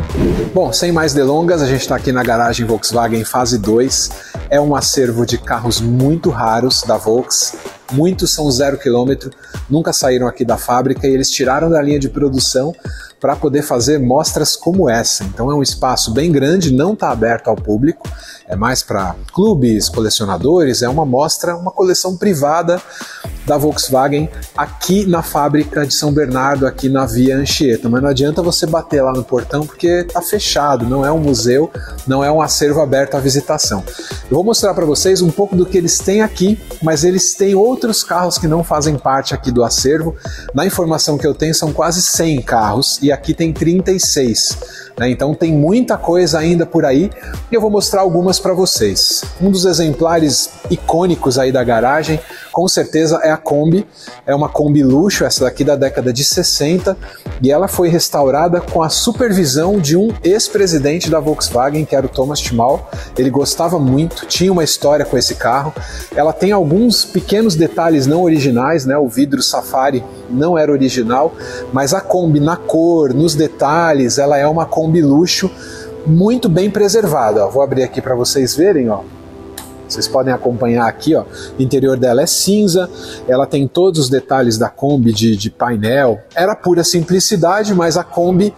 Bom, 0.54 0.72
sem 0.72 0.92
mais 0.92 1.12
delongas, 1.12 1.60
a 1.60 1.66
gente 1.66 1.80
está 1.80 1.96
aqui 1.96 2.12
na 2.12 2.22
garagem 2.22 2.64
Volkswagen 2.64 3.24
fase 3.24 3.58
2. 3.58 4.10
É 4.48 4.60
um 4.60 4.76
acervo 4.76 5.26
de 5.26 5.38
carros 5.38 5.80
muito 5.80 6.30
raros 6.30 6.82
da 6.82 6.96
Volks. 6.96 7.77
Muitos 7.92 8.32
são 8.32 8.50
zero 8.50 8.78
quilômetro, 8.78 9.30
nunca 9.68 9.92
saíram 9.92 10.26
aqui 10.26 10.44
da 10.44 10.56
fábrica 10.58 11.06
e 11.06 11.12
eles 11.12 11.30
tiraram 11.30 11.70
da 11.70 11.80
linha 11.80 11.98
de 11.98 12.08
produção 12.08 12.74
para 13.20 13.34
poder 13.34 13.62
fazer 13.62 13.98
mostras 13.98 14.54
como 14.54 14.88
essa. 14.88 15.24
Então 15.24 15.50
é 15.50 15.54
um 15.54 15.62
espaço 15.62 16.12
bem 16.12 16.30
grande, 16.30 16.72
não 16.72 16.92
está 16.92 17.10
aberto 17.10 17.48
ao 17.48 17.56
público, 17.56 18.08
é 18.46 18.54
mais 18.56 18.82
para 18.82 19.14
clubes, 19.32 19.88
colecionadores, 19.88 20.82
é 20.82 20.88
uma 20.88 21.04
mostra, 21.04 21.56
uma 21.56 21.70
coleção 21.70 22.16
privada 22.16 22.80
da 23.46 23.56
Volkswagen 23.56 24.28
aqui 24.56 25.06
na 25.06 25.22
fábrica 25.22 25.86
de 25.86 25.94
São 25.94 26.12
Bernardo, 26.12 26.66
aqui 26.66 26.88
na 26.88 27.06
Via 27.06 27.36
Anchieta. 27.36 27.88
Mas 27.88 28.02
não 28.02 28.10
adianta 28.10 28.42
você 28.42 28.66
bater 28.66 29.02
lá 29.02 29.12
no 29.12 29.24
portão 29.24 29.66
porque 29.66 29.86
está 29.86 30.20
fechado, 30.20 30.84
não 30.84 31.04
é 31.04 31.10
um 31.10 31.18
museu, 31.18 31.70
não 32.06 32.22
é 32.22 32.30
um 32.30 32.42
acervo 32.42 32.80
aberto 32.80 33.16
à 33.16 33.20
visitação. 33.20 33.82
Eu 34.30 34.36
vou 34.36 34.44
mostrar 34.44 34.74
para 34.74 34.84
vocês 34.84 35.22
um 35.22 35.30
pouco 35.30 35.56
do 35.56 35.64
que 35.64 35.78
eles 35.78 35.98
têm 35.98 36.20
aqui, 36.20 36.60
mas 36.82 37.04
eles 37.04 37.34
têm 37.34 37.54
outros 37.54 37.77
carros 38.02 38.38
que 38.38 38.48
não 38.48 38.64
fazem 38.64 38.96
parte 38.96 39.34
aqui 39.34 39.50
do 39.50 39.64
acervo. 39.64 40.16
Na 40.54 40.66
informação 40.66 41.16
que 41.16 41.26
eu 41.26 41.34
tenho, 41.34 41.54
são 41.54 41.72
quase 41.72 42.02
100 42.02 42.42
carros 42.42 42.98
e 43.02 43.12
aqui 43.12 43.34
tem 43.34 43.52
36. 43.52 44.58
Né? 44.98 45.10
Então 45.10 45.34
tem 45.34 45.52
muita 45.52 45.96
coisa 45.96 46.38
ainda 46.38 46.66
por 46.66 46.84
aí 46.84 47.10
e 47.50 47.54
eu 47.54 47.60
vou 47.60 47.70
mostrar 47.70 48.00
algumas 48.00 48.38
para 48.40 48.52
vocês. 48.52 49.22
Um 49.40 49.50
dos 49.50 49.64
exemplares 49.64 50.50
icônicos 50.70 51.38
aí 51.38 51.52
da 51.52 51.62
garagem, 51.62 52.20
com 52.52 52.66
certeza 52.66 53.20
é 53.22 53.30
a 53.30 53.36
Kombi. 53.36 53.86
É 54.26 54.34
uma 54.34 54.48
Kombi 54.48 54.82
luxo, 54.82 55.24
essa 55.24 55.44
daqui 55.44 55.62
da 55.62 55.76
década 55.76 56.12
de 56.12 56.24
60, 56.24 56.96
e 57.40 57.52
ela 57.52 57.68
foi 57.68 57.88
restaurada 57.88 58.60
com 58.60 58.82
a 58.82 58.88
supervisão 58.88 59.78
de 59.78 59.96
um 59.96 60.12
ex-presidente 60.24 61.08
da 61.08 61.20
Volkswagen, 61.20 61.84
que 61.84 61.94
era 61.94 62.06
o 62.06 62.08
Thomas 62.08 62.40
Timal. 62.40 62.90
Ele 63.16 63.30
gostava 63.30 63.78
muito, 63.78 64.26
tinha 64.26 64.50
uma 64.50 64.64
história 64.64 65.04
com 65.04 65.16
esse 65.16 65.36
carro. 65.36 65.72
Ela 66.14 66.32
tem 66.32 66.50
alguns 66.50 67.04
pequenos 67.04 67.54
detalhes 67.54 67.67
não 68.06 68.22
originais, 68.22 68.84
né? 68.84 68.96
O 68.96 69.08
vidro 69.08 69.42
Safari 69.42 70.04
não 70.28 70.58
era 70.58 70.72
original, 70.72 71.32
mas 71.72 71.94
a 71.94 72.00
Kombi 72.00 72.40
na 72.40 72.56
cor, 72.56 73.14
nos 73.14 73.34
detalhes, 73.34 74.18
ela 74.18 74.36
é 74.36 74.46
uma 74.46 74.66
Kombi 74.66 75.02
luxo 75.02 75.50
muito 76.06 76.48
bem 76.48 76.70
preservada. 76.70 77.46
Vou 77.46 77.62
abrir 77.62 77.82
aqui 77.82 78.00
para 78.00 78.14
vocês 78.14 78.56
verem, 78.56 78.88
ó. 78.88 79.00
Vocês 79.88 80.06
podem 80.06 80.32
acompanhar 80.32 80.86
aqui, 80.86 81.14
ó. 81.14 81.24
O 81.58 81.62
interior 81.62 81.96
dela 81.98 82.22
é 82.22 82.26
cinza, 82.26 82.90
ela 83.26 83.46
tem 83.46 83.66
todos 83.66 84.00
os 84.00 84.10
detalhes 84.10 84.58
da 84.58 84.68
Kombi 84.68 85.12
de, 85.12 85.36
de 85.36 85.50
painel. 85.50 86.20
Era 86.34 86.54
pura 86.54 86.84
simplicidade, 86.84 87.74
mas 87.74 87.96
a 87.96 88.04
Kombi 88.04 88.54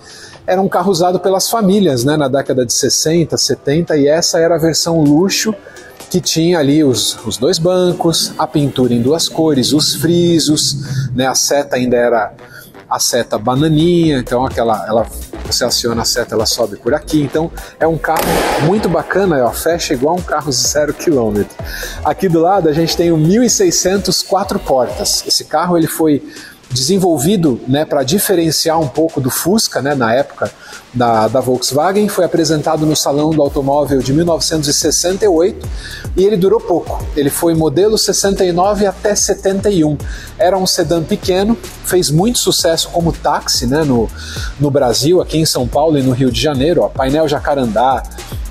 era 0.46 0.60
um 0.60 0.68
carro 0.68 0.90
usado 0.90 1.20
pelas 1.20 1.48
famílias, 1.48 2.04
né, 2.04 2.16
na 2.16 2.26
década 2.26 2.66
de 2.66 2.72
60, 2.72 3.36
70, 3.36 3.96
e 3.96 4.08
essa 4.08 4.38
era 4.38 4.56
a 4.56 4.58
versão 4.58 5.00
luxo 5.00 5.54
que 6.10 6.20
tinha 6.20 6.58
ali 6.58 6.82
os, 6.82 7.16
os 7.24 7.38
dois 7.38 7.56
bancos, 7.56 8.32
a 8.36 8.46
pintura 8.46 8.92
em 8.92 9.00
duas 9.00 9.28
cores, 9.28 9.72
os 9.72 9.94
frisos, 9.94 10.76
né, 11.14 11.26
a 11.26 11.34
seta 11.36 11.76
ainda 11.76 11.96
era 11.96 12.34
a 12.88 12.98
seta 12.98 13.38
bananinha, 13.38 14.18
então 14.18 14.44
aquela 14.44 14.84
ela 14.88 15.06
você 15.46 15.64
aciona 15.64 16.02
a 16.02 16.04
seta, 16.04 16.34
ela 16.34 16.46
sobe 16.46 16.76
por 16.76 16.92
aqui. 16.92 17.22
Então 17.22 17.50
é 17.78 17.86
um 17.86 17.96
carro 17.96 18.24
muito 18.64 18.88
bacana, 18.88 19.44
ó, 19.44 19.50
fecha 19.52 19.94
igual 19.94 20.16
um 20.16 20.22
carro 20.22 20.50
zero 20.50 20.92
quilômetro. 20.92 21.56
Aqui 22.04 22.28
do 22.28 22.40
lado 22.40 22.68
a 22.68 22.72
gente 22.72 22.96
tem 22.96 23.12
o 23.12 23.16
1600 23.16 24.22
quatro 24.22 24.58
portas. 24.58 25.24
Esse 25.26 25.44
carro 25.44 25.78
ele 25.78 25.86
foi 25.86 26.22
desenvolvido 26.70 27.60
né, 27.66 27.84
para 27.84 28.02
diferenciar 28.04 28.80
um 28.80 28.86
pouco 28.86 29.20
do 29.20 29.28
Fusca 29.28 29.82
né, 29.82 29.94
na 29.94 30.14
época 30.14 30.50
da, 30.94 31.26
da 31.26 31.40
Volkswagen, 31.40 32.08
foi 32.08 32.24
apresentado 32.24 32.86
no 32.86 32.94
Salão 32.94 33.30
do 33.30 33.42
Automóvel 33.42 33.98
de 34.00 34.12
1968 34.12 35.68
e 36.16 36.24
ele 36.24 36.36
durou 36.36 36.60
pouco. 36.60 37.04
Ele 37.16 37.28
foi 37.28 37.54
modelo 37.54 37.98
69 37.98 38.86
até 38.86 39.14
71. 39.14 39.98
Era 40.38 40.56
um 40.56 40.66
sedã 40.66 41.02
pequeno, 41.02 41.58
fez 41.84 42.10
muito 42.10 42.38
sucesso 42.38 42.88
como 42.90 43.12
táxi 43.12 43.66
né, 43.66 43.82
no, 43.82 44.08
no 44.58 44.70
Brasil, 44.70 45.20
aqui 45.20 45.38
em 45.38 45.46
São 45.46 45.66
Paulo 45.66 45.98
e 45.98 46.02
no 46.02 46.12
Rio 46.12 46.30
de 46.30 46.40
Janeiro. 46.40 46.82
Ó, 46.82 46.88
painel 46.88 47.28
jacarandá, 47.28 48.02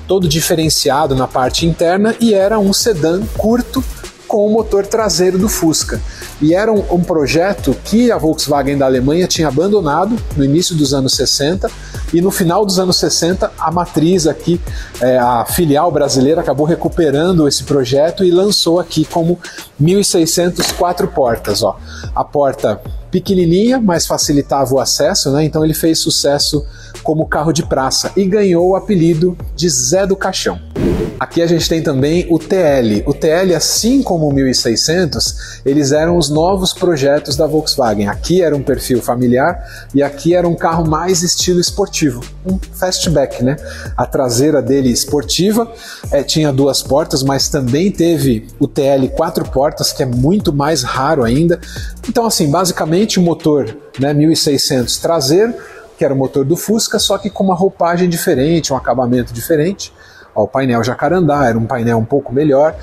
todo 0.07 0.27
diferenciado 0.27 1.15
na 1.15 1.27
parte 1.27 1.65
interna 1.65 2.13
e 2.19 2.33
era 2.33 2.59
um 2.59 2.73
sedã 2.73 3.21
curto 3.37 3.83
com 4.29 4.45
o 4.45 4.49
motor 4.51 4.85
traseiro 4.85 5.39
do 5.39 5.49
Fusca. 5.49 5.99
E 6.39 6.53
era 6.53 6.71
um, 6.71 6.85
um, 6.91 7.03
projeto 7.03 7.75
que 7.83 8.11
a 8.11 8.17
Volkswagen 8.17 8.77
da 8.77 8.85
Alemanha 8.85 9.27
tinha 9.27 9.47
abandonado 9.47 10.15
no 10.37 10.45
início 10.45 10.75
dos 10.75 10.93
anos 10.93 11.15
60 11.15 11.69
e 12.13 12.21
no 12.21 12.29
final 12.29 12.63
dos 12.63 12.77
anos 12.77 12.97
60 12.97 13.51
a 13.57 13.71
matriz 13.71 14.27
aqui, 14.27 14.61
é, 15.01 15.17
a 15.17 15.45
filial 15.45 15.91
brasileira 15.91 16.41
acabou 16.41 16.67
recuperando 16.67 17.47
esse 17.47 17.63
projeto 17.63 18.23
e 18.23 18.29
lançou 18.29 18.79
aqui 18.79 19.03
como 19.03 19.39
1600 19.79 20.71
quatro 20.73 21.07
portas. 21.07 21.63
Ó. 21.63 21.75
A 22.15 22.23
porta 22.23 22.79
pequenininha, 23.09 23.81
mas 23.81 24.05
facilitava 24.05 24.71
o 24.75 24.79
acesso, 24.79 25.31
né? 25.31 25.43
então 25.43 25.65
ele 25.65 25.73
fez 25.73 25.99
sucesso 25.99 26.63
como 27.01 27.25
carro 27.25 27.51
de 27.51 27.65
praça 27.65 28.11
e 28.15 28.25
ganhou 28.25 28.69
o 28.69 28.75
apelido 28.75 29.35
de 29.55 29.67
Zé 29.67 30.05
do 30.05 30.15
Caixão. 30.15 30.59
Aqui 31.19 31.41
a 31.41 31.47
gente 31.47 31.67
tem 31.67 31.83
também 31.83 32.25
o 32.29 32.39
TL. 32.39 33.03
O 33.05 33.13
TL, 33.13 33.53
assim 33.53 34.01
como 34.01 34.27
o 34.27 34.33
1600, 34.33 35.61
eles 35.65 35.91
eram 35.91 36.17
os 36.17 36.29
novos 36.29 36.73
projetos 36.73 37.35
da 37.35 37.45
Volkswagen. 37.45 38.07
Aqui 38.07 38.41
era 38.41 38.55
um 38.55 38.63
perfil 38.63 39.01
familiar 39.01 39.61
e 39.93 40.01
aqui 40.01 40.33
era 40.33 40.47
um 40.47 40.55
carro 40.55 40.87
mais 40.87 41.21
estilo 41.21 41.59
esportivo, 41.59 42.21
um 42.45 42.57
fastback, 42.73 43.43
né? 43.43 43.57
A 43.97 44.05
traseira 44.05 44.61
dele 44.61 44.89
esportiva 44.89 45.71
é, 46.09 46.23
tinha 46.23 46.53
duas 46.53 46.81
portas, 46.81 47.21
mas 47.21 47.49
também 47.49 47.91
teve 47.91 48.47
o 48.57 48.67
TL 48.67 49.09
quatro 49.09 49.43
portas, 49.43 49.91
que 49.91 50.01
é 50.01 50.05
muito 50.05 50.53
mais 50.53 50.83
raro 50.83 51.23
ainda. 51.23 51.59
Então, 52.07 52.25
assim, 52.25 52.49
basicamente 52.49 53.19
o 53.19 53.21
motor 53.21 53.75
né, 53.99 54.13
1600 54.13 54.97
traseiro, 54.97 55.53
que 55.97 56.05
era 56.05 56.13
o 56.13 56.17
motor 56.17 56.45
do 56.45 56.55
Fusca, 56.55 56.97
só 56.97 57.17
que 57.17 57.29
com 57.29 57.43
uma 57.43 57.55
roupagem 57.55 58.07
diferente, 58.07 58.71
um 58.71 58.77
acabamento 58.77 59.33
diferente. 59.33 59.91
Ó, 60.35 60.43
o 60.43 60.47
painel 60.47 60.83
jacarandá 60.83 61.45
era 61.45 61.57
um 61.57 61.65
painel 61.65 61.97
um 61.97 62.05
pouco 62.05 62.33
melhor, 62.33 62.75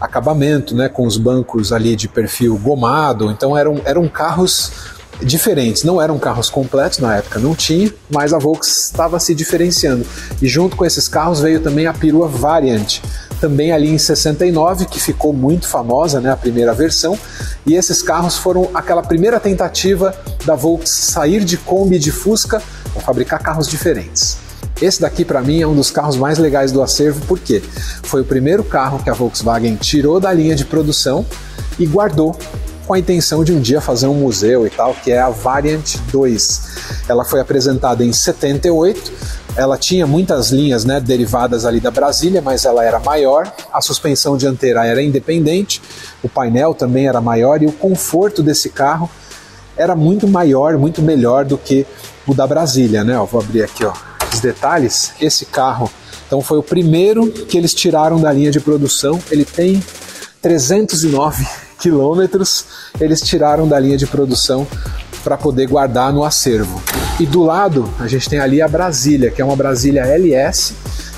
acabamento, 0.00 0.74
né, 0.74 0.88
com 0.88 1.06
os 1.06 1.16
bancos 1.16 1.72
ali 1.72 1.94
de 1.96 2.08
perfil 2.08 2.58
gomado. 2.58 3.30
Então 3.30 3.56
eram, 3.56 3.80
eram 3.84 4.08
carros 4.08 4.72
diferentes. 5.20 5.84
Não 5.84 6.00
eram 6.00 6.18
carros 6.18 6.50
completos 6.50 6.98
na 6.98 7.16
época, 7.16 7.38
não 7.38 7.54
tinha, 7.54 7.92
mas 8.10 8.32
a 8.32 8.38
Volks 8.38 8.86
estava 8.86 9.18
se 9.18 9.34
diferenciando. 9.34 10.04
E 10.40 10.48
junto 10.48 10.76
com 10.76 10.84
esses 10.84 11.08
carros 11.08 11.40
veio 11.40 11.60
também 11.60 11.86
a 11.86 11.92
perua 11.92 12.28
Variant, 12.28 13.00
também 13.40 13.72
ali 13.72 13.88
em 13.88 13.98
69, 13.98 14.86
que 14.86 15.00
ficou 15.00 15.32
muito 15.32 15.68
famosa, 15.68 16.20
né, 16.20 16.30
a 16.30 16.36
primeira 16.36 16.72
versão. 16.72 17.18
E 17.66 17.74
esses 17.74 18.02
carros 18.02 18.36
foram 18.36 18.70
aquela 18.74 19.02
primeira 19.02 19.38
tentativa 19.38 20.14
da 20.44 20.54
Volks 20.54 20.90
sair 20.90 21.44
de 21.44 21.56
Kombi 21.56 21.98
de 21.98 22.10
Fusca 22.10 22.62
para 22.92 23.02
fabricar 23.02 23.40
carros 23.40 23.68
diferentes. 23.68 24.38
Esse 24.82 25.00
daqui 25.00 25.24
para 25.24 25.40
mim 25.40 25.60
é 25.60 25.66
um 25.66 25.76
dos 25.76 25.92
carros 25.92 26.16
mais 26.16 26.38
legais 26.38 26.72
do 26.72 26.82
acervo. 26.82 27.24
Porque 27.26 27.62
foi 28.02 28.22
o 28.22 28.24
primeiro 28.24 28.64
carro 28.64 29.00
que 29.00 29.08
a 29.08 29.14
Volkswagen 29.14 29.76
tirou 29.76 30.18
da 30.18 30.32
linha 30.32 30.56
de 30.56 30.64
produção 30.64 31.24
e 31.78 31.86
guardou 31.86 32.36
com 32.84 32.94
a 32.94 32.98
intenção 32.98 33.44
de 33.44 33.52
um 33.52 33.60
dia 33.60 33.80
fazer 33.80 34.08
um 34.08 34.14
museu 34.14 34.66
e 34.66 34.70
tal, 34.70 34.92
que 34.92 35.12
é 35.12 35.20
a 35.20 35.30
Variant 35.30 35.98
2. 36.10 36.62
Ela 37.08 37.24
foi 37.24 37.40
apresentada 37.40 38.04
em 38.04 38.12
78, 38.12 39.12
ela 39.54 39.78
tinha 39.78 40.04
muitas 40.04 40.50
linhas 40.50 40.84
né, 40.84 41.00
derivadas 41.00 41.64
ali 41.64 41.78
da 41.78 41.92
Brasília, 41.92 42.42
mas 42.42 42.64
ela 42.64 42.84
era 42.84 42.98
maior, 42.98 43.50
a 43.72 43.80
suspensão 43.80 44.36
dianteira 44.36 44.84
era 44.84 45.00
independente, 45.00 45.80
o 46.24 46.28
painel 46.28 46.74
também 46.74 47.06
era 47.06 47.20
maior 47.20 47.62
e 47.62 47.66
o 47.66 47.72
conforto 47.72 48.42
desse 48.42 48.68
carro 48.68 49.08
era 49.76 49.94
muito 49.94 50.26
maior, 50.26 50.76
muito 50.76 51.00
melhor 51.00 51.44
do 51.44 51.56
que 51.56 51.86
o 52.26 52.34
da 52.34 52.48
Brasília, 52.48 53.04
né? 53.04 53.16
Vou 53.30 53.40
abrir 53.40 53.62
aqui, 53.62 53.84
ó 53.84 53.92
os 54.32 54.40
detalhes, 54.40 55.12
esse 55.20 55.46
carro 55.46 55.90
então 56.32 56.40
foi 56.40 56.56
o 56.56 56.62
primeiro 56.62 57.30
que 57.30 57.58
eles 57.58 57.74
tiraram 57.74 58.18
da 58.18 58.32
linha 58.32 58.50
de 58.50 58.58
produção. 58.58 59.20
Ele 59.30 59.44
tem 59.44 59.84
309 60.40 61.46
quilômetros, 61.78 62.64
eles 62.98 63.20
tiraram 63.20 63.68
da 63.68 63.78
linha 63.78 63.98
de 63.98 64.06
produção 64.06 64.66
para 65.22 65.36
poder 65.36 65.66
guardar 65.66 66.10
no 66.10 66.24
acervo. 66.24 66.82
E 67.20 67.26
do 67.26 67.42
lado 67.42 67.86
a 68.00 68.08
gente 68.08 68.30
tem 68.30 68.38
ali 68.38 68.62
a 68.62 68.66
Brasília, 68.66 69.30
que 69.30 69.42
é 69.42 69.44
uma 69.44 69.54
Brasília 69.54 70.06
LS, 70.06 70.72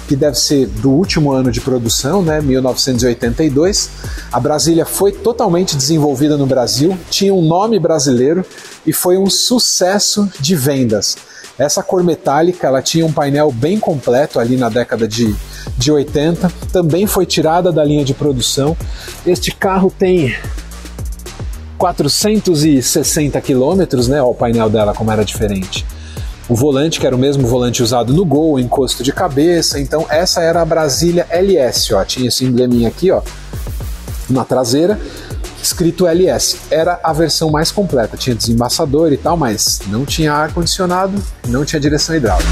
que 0.08 0.16
deve 0.16 0.36
ser 0.36 0.66
do 0.66 0.90
último 0.90 1.30
ano 1.30 1.52
de 1.52 1.60
produção, 1.60 2.20
né, 2.20 2.40
1982. 2.40 3.90
A 4.32 4.40
Brasília 4.40 4.84
foi 4.84 5.12
totalmente 5.12 5.76
desenvolvida 5.76 6.36
no 6.36 6.44
Brasil, 6.44 6.98
tinha 7.08 7.32
um 7.32 7.42
nome 7.46 7.78
brasileiro 7.78 8.44
e 8.84 8.92
foi 8.92 9.16
um 9.16 9.30
sucesso 9.30 10.28
de 10.40 10.56
vendas. 10.56 11.16
Essa 11.58 11.82
cor 11.82 12.02
metálica 12.02 12.66
ela 12.66 12.82
tinha 12.82 13.06
um 13.06 13.12
painel 13.12 13.52
bem 13.52 13.78
completo 13.78 14.40
ali 14.40 14.56
na 14.56 14.68
década 14.68 15.06
de, 15.06 15.34
de 15.78 15.92
80, 15.92 16.50
também 16.72 17.06
foi 17.06 17.24
tirada 17.24 17.70
da 17.70 17.84
linha 17.84 18.04
de 18.04 18.12
produção. 18.12 18.76
Este 19.24 19.52
carro 19.52 19.92
tem 19.96 20.34
460 21.78 23.40
quilômetros, 23.40 24.08
né? 24.08 24.20
O 24.20 24.34
painel 24.34 24.68
dela 24.68 24.94
como 24.94 25.12
era 25.12 25.24
diferente. 25.24 25.86
O 26.48 26.54
volante, 26.54 27.00
que 27.00 27.06
era 27.06 27.14
o 27.14 27.18
mesmo 27.18 27.46
volante 27.46 27.82
usado 27.82 28.12
no 28.12 28.24
Gol, 28.24 28.58
encosto 28.58 29.02
de 29.02 29.12
cabeça. 29.12 29.80
Então, 29.80 30.06
essa 30.10 30.42
era 30.42 30.60
a 30.60 30.64
Brasília 30.64 31.26
LS, 31.30 31.94
ó. 31.94 32.04
Tinha 32.04 32.28
esse 32.28 32.44
embleminha 32.44 32.88
aqui, 32.88 33.10
ó, 33.10 33.22
na 34.28 34.44
traseira 34.44 35.00
escrito 35.64 36.06
LS. 36.06 36.58
Era 36.70 37.00
a 37.02 37.12
versão 37.12 37.50
mais 37.50 37.70
completa, 37.70 38.16
tinha 38.16 38.36
desembaçador 38.36 39.12
e 39.12 39.16
tal, 39.16 39.36
mas 39.36 39.80
não 39.86 40.04
tinha 40.04 40.32
ar-condicionado, 40.32 41.22
não 41.48 41.64
tinha 41.64 41.80
direção 41.80 42.14
hidráulica. 42.14 42.50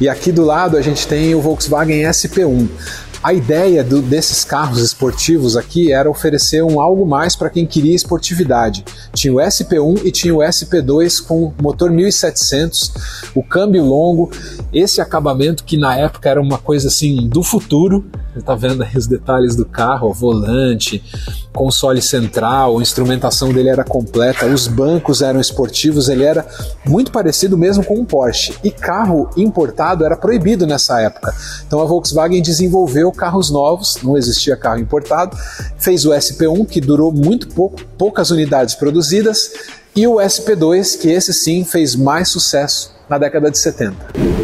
E 0.00 0.08
aqui 0.08 0.32
do 0.32 0.44
lado 0.44 0.76
a 0.76 0.82
gente 0.82 1.06
tem 1.06 1.34
o 1.34 1.40
Volkswagen 1.40 2.02
SP1. 2.02 2.68
A 3.22 3.32
ideia 3.32 3.84
do, 3.84 4.02
desses 4.02 4.42
carros 4.42 4.80
esportivos 4.80 5.56
aqui 5.56 5.92
era 5.92 6.10
oferecer 6.10 6.60
um 6.64 6.80
algo 6.80 7.06
mais 7.06 7.36
para 7.36 7.48
quem 7.48 7.64
queria 7.64 7.94
esportividade. 7.94 8.84
Tinha 9.14 9.32
o 9.32 9.36
SP1 9.36 10.04
e 10.04 10.10
tinha 10.10 10.34
o 10.34 10.38
SP2 10.38 11.24
com 11.24 11.52
motor 11.62 11.92
1700, 11.92 12.94
o 13.32 13.44
câmbio 13.44 13.84
longo, 13.84 14.28
esse 14.72 15.00
acabamento 15.00 15.62
que 15.62 15.76
na 15.76 15.96
época 15.96 16.28
era 16.28 16.40
uma 16.40 16.58
coisa 16.58 16.88
assim 16.88 17.28
do 17.28 17.44
futuro. 17.44 18.04
Você 18.34 18.40
tá 18.40 18.54
vendo 18.54 18.82
aí 18.82 18.96
os 18.96 19.06
detalhes 19.06 19.54
do 19.54 19.64
carro, 19.66 20.08
o 20.08 20.14
volante, 20.14 21.04
console 21.52 22.00
central, 22.00 22.78
a 22.78 22.82
instrumentação 22.82 23.52
dele 23.52 23.68
era 23.68 23.84
completa, 23.84 24.46
os 24.46 24.66
bancos 24.66 25.20
eram 25.20 25.38
esportivos, 25.38 26.08
ele 26.08 26.24
era 26.24 26.46
muito 26.86 27.12
parecido 27.12 27.58
mesmo 27.58 27.84
com 27.84 28.00
um 28.00 28.04
Porsche. 28.06 28.54
E 28.64 28.70
carro 28.70 29.28
importado 29.36 30.04
era 30.04 30.16
proibido 30.16 30.66
nessa 30.66 31.00
época. 31.00 31.34
Então 31.66 31.80
a 31.80 31.84
Volkswagen 31.84 32.40
desenvolveu 32.40 33.12
carros 33.12 33.50
novos, 33.50 33.98
não 34.02 34.16
existia 34.16 34.56
carro 34.56 34.80
importado, 34.80 35.36
fez 35.76 36.06
o 36.06 36.10
SP1 36.10 36.66
que 36.66 36.80
durou 36.80 37.12
muito 37.12 37.48
pouco, 37.48 37.84
poucas 37.98 38.30
unidades 38.30 38.74
produzidas, 38.74 39.52
e 39.94 40.06
o 40.06 40.14
SP2 40.14 40.98
que 40.98 41.08
esse 41.08 41.32
sim 41.32 41.64
fez 41.64 41.94
mais 41.94 42.28
sucesso 42.28 42.92
na 43.08 43.18
década 43.18 43.50
de 43.50 43.58
70. 43.58 43.94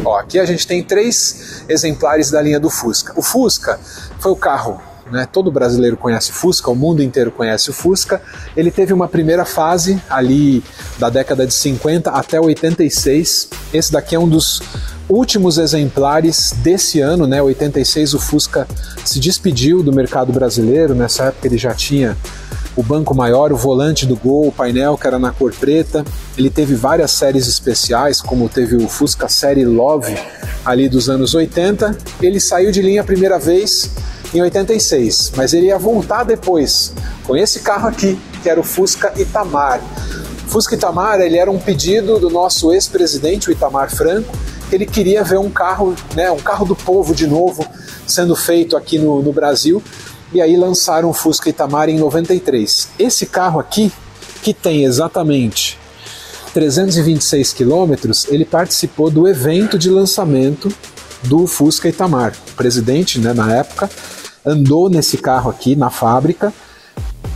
Ó, 0.05 0.19
aqui 0.19 0.39
a 0.39 0.45
gente 0.45 0.67
tem 0.67 0.83
três 0.83 1.65
exemplares 1.69 2.31
da 2.31 2.41
linha 2.41 2.61
do 2.61 2.69
Fusca. 2.71 3.13
O 3.17 3.23
Fusca 3.23 3.81
foi 4.21 4.33
o 4.33 4.37
carro 4.37 4.81
né? 5.11 5.27
Todo 5.31 5.51
brasileiro 5.51 5.97
conhece 5.97 6.31
o 6.31 6.35
Fusca, 6.35 6.71
o 6.71 6.77
mundo 6.77 7.03
inteiro 7.03 7.31
conhece 7.31 7.71
o 7.71 7.73
Fusca. 7.73 8.21
Ele 8.57 8.71
teve 8.71 8.93
uma 8.93 9.09
primeira 9.09 9.45
fase 9.45 10.01
ali 10.09 10.63
da 10.99 11.09
década 11.09 11.47
de 11.47 11.55
50 11.55 12.11
até 12.11 12.41
86. 12.41 13.49
Esse 13.73 13.93
daqui 13.93 14.15
é 14.15 14.19
um 14.19 14.29
dos 14.29 14.63
últimos 15.09 15.59
exemplares 15.59 16.53
desse 16.59 17.01
ano, 17.01 17.27
né? 17.27 17.41
86 17.41 18.15
o 18.15 18.19
Fusca 18.19 18.69
se 19.05 19.19
despediu 19.19 19.83
do 19.83 19.93
mercado 19.93 20.33
brasileiro. 20.33 20.95
Nessa 20.95 21.25
época 21.25 21.47
ele 21.47 21.59
já 21.59 21.75
tinha 21.75 22.17
o 22.79 22.83
banco 22.83 23.13
maior, 23.13 23.51
o 23.51 23.57
volante 23.57 24.07
do 24.07 24.15
Gol, 24.15 24.47
o 24.47 24.53
painel 24.53 24.97
que 24.97 25.05
era 25.05 25.19
na 25.19 25.33
cor 25.33 25.53
preta. 25.53 26.05
Ele 26.37 26.49
teve 26.49 26.77
várias 26.77 27.11
séries 27.11 27.49
especiais, 27.49 28.21
como 28.21 28.49
teve 28.49 28.77
o 28.77 28.89
Fusca 28.89 29.29
Série 29.29 29.65
Love 29.65 30.17
ali 30.65 30.89
dos 30.89 31.09
anos 31.09 31.35
80. 31.35 31.99
Ele 32.23 32.39
saiu 32.39 32.71
de 32.71 32.81
linha 32.81 33.01
a 33.01 33.05
primeira 33.05 33.37
vez 33.37 33.91
em 34.33 34.41
86, 34.41 35.33
mas 35.35 35.53
ele 35.53 35.67
ia 35.67 35.79
voltar 35.79 36.23
depois 36.23 36.93
com 37.25 37.37
esse 37.37 37.59
carro 37.61 37.89
aqui, 37.89 38.17
que 38.45 38.49
era 38.49 38.61
o 38.61 38.63
Fusca 38.63 39.13
Itamar. 39.17 39.81
Fusca 40.47 40.77
Itamar 40.77 41.21
ele 41.21 41.37
era 41.37 41.51
um 41.51 41.59
pedido 41.59 42.21
do 42.21 42.31
nosso 42.31 42.73
ex-presidente, 42.73 43.49
o 43.49 43.53
Itamar 43.53 43.91
Franco, 43.91 44.33
que 44.71 44.77
ele 44.77 44.87
queria 44.87 45.25
ver 45.25 45.41
um 45.41 45.51
carro, 45.51 45.97
né, 46.15 46.31
um 46.31 46.39
carro 46.39 46.65
do 46.65 46.77
povo 46.77 47.13
de 47.13 47.27
novo 47.27 47.67
sendo 48.07 48.37
feito 48.37 48.77
aqui 48.77 49.01
no, 49.01 49.21
no 49.21 49.33
Brasil, 49.33 49.83
e 50.33 50.41
aí 50.41 50.57
lançaram 50.57 51.11
o 51.11 51.15
Fusca 51.15 51.49
Itamar 51.49 51.89
em 51.89 51.99
93. 51.99 52.89
Esse 52.99 53.27
carro 53.27 53.61
aqui, 53.61 53.93
que 54.43 54.53
tem 54.53 54.85
exatamente 54.85 55.79
326 56.53 57.53
quilômetros, 57.53 58.27
ele 58.29 58.45
participou 58.45 59.11
do 59.11 59.29
evento 59.29 59.79
de 59.79 59.91
lançamento 59.91 60.73
do 61.25 61.47
Fusca 61.47 61.89
Itamar. 61.89 62.35
O 62.53 62.55
presidente, 62.55 63.19
né, 63.19 63.33
na 63.33 63.55
época, 63.55 63.91
andou 64.45 64.89
nesse 64.89 65.19
carro 65.19 65.51
aqui 65.51 65.75
na 65.77 65.91
fábrica. 65.91 66.53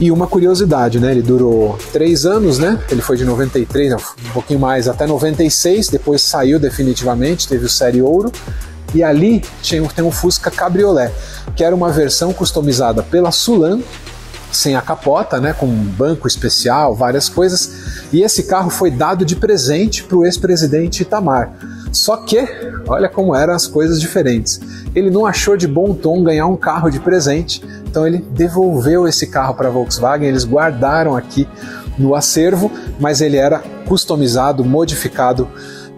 E 0.00 0.10
uma 0.10 0.26
curiosidade, 0.26 0.98
né? 0.98 1.12
Ele 1.12 1.22
durou 1.22 1.78
três 1.92 2.24
anos, 2.26 2.58
né? 2.58 2.80
Ele 2.90 3.02
foi 3.02 3.16
de 3.16 3.24
93, 3.24 3.92
um 3.92 4.32
pouquinho 4.32 4.58
mais, 4.58 4.88
até 4.88 5.06
96. 5.06 5.88
Depois 5.88 6.22
saiu 6.22 6.58
definitivamente, 6.58 7.46
teve 7.46 7.66
o 7.66 7.68
Série 7.68 8.02
Ouro. 8.02 8.32
E 8.94 9.02
ali 9.02 9.42
tinha, 9.62 9.86
tem 9.88 10.04
um 10.04 10.10
Fusca 10.10 10.50
Cabriolet, 10.50 11.12
que 11.56 11.64
era 11.64 11.74
uma 11.74 11.90
versão 11.90 12.32
customizada 12.32 13.02
pela 13.02 13.30
Sulan, 13.30 13.80
sem 14.52 14.76
a 14.76 14.82
capota, 14.82 15.40
né, 15.40 15.52
com 15.52 15.66
um 15.66 15.84
banco 15.84 16.28
especial, 16.28 16.94
várias 16.94 17.28
coisas. 17.28 18.06
E 18.12 18.22
esse 18.22 18.44
carro 18.44 18.70
foi 18.70 18.90
dado 18.90 19.24
de 19.24 19.34
presente 19.34 20.04
para 20.04 20.16
o 20.16 20.24
ex-presidente 20.24 21.02
Itamar. 21.02 21.52
Só 21.90 22.18
que, 22.18 22.46
olha 22.86 23.08
como 23.08 23.34
eram 23.34 23.54
as 23.54 23.66
coisas 23.66 24.00
diferentes. 24.00 24.60
Ele 24.94 25.10
não 25.10 25.24
achou 25.24 25.56
de 25.56 25.66
bom 25.66 25.94
tom 25.94 26.22
ganhar 26.22 26.46
um 26.46 26.56
carro 26.56 26.90
de 26.90 27.00
presente, 27.00 27.62
então 27.86 28.06
ele 28.06 28.18
devolveu 28.18 29.08
esse 29.08 29.26
carro 29.26 29.54
para 29.54 29.68
a 29.68 29.70
Volkswagen, 29.70 30.28
eles 30.28 30.44
guardaram 30.44 31.16
aqui 31.16 31.48
no 31.98 32.14
acervo, 32.14 32.70
mas 32.98 33.20
ele 33.20 33.36
era 33.36 33.62
customizado, 33.86 34.64
modificado 34.64 35.48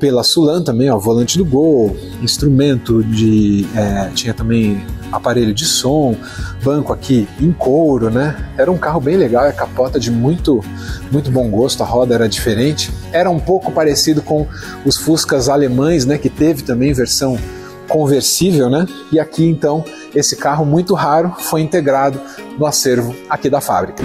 pela 0.05 0.23
Sulan 0.23 0.63
também, 0.63 0.91
ó, 0.91 0.99
volante 0.99 1.39
do 1.39 1.47
Gol, 1.47 1.97
instrumento 2.21 3.03
de. 3.03 3.67
É, 3.75 4.11
tinha 4.15 4.35
também 4.35 4.85
aparelho 5.11 5.55
de 5.55 5.65
som, 5.65 6.15
banco 6.63 6.93
aqui 6.93 7.27
em 7.41 7.51
couro, 7.51 8.11
né? 8.11 8.51
Era 8.59 8.71
um 8.71 8.77
carro 8.77 9.01
bem 9.01 9.17
legal, 9.17 9.47
é 9.47 9.53
capota 9.53 9.99
de 9.99 10.11
muito, 10.11 10.63
muito 11.11 11.31
bom 11.31 11.49
gosto, 11.49 11.83
a 11.83 11.87
roda 11.87 12.15
era 12.15 12.29
diferente. 12.29 12.93
Era 13.13 13.31
um 13.31 13.41
pouco 13.41 13.73
parecido 13.73 14.21
com 14.21 14.47
os 14.85 14.99
Fuscas 14.99 15.49
alemães, 15.49 16.05
né? 16.05 16.19
Que 16.19 16.29
teve 16.29 16.63
também 16.63 16.93
versão 16.93 17.39
conversível, 17.89 18.69
né? 18.69 18.87
E 19.11 19.19
aqui 19.19 19.49
então 19.49 19.83
esse 20.15 20.37
carro 20.37 20.67
muito 20.67 20.93
raro 20.93 21.33
foi 21.39 21.63
integrado 21.63 22.21
no 22.59 22.67
acervo 22.67 23.17
aqui 23.31 23.49
da 23.49 23.63
fábrica. 23.63 24.05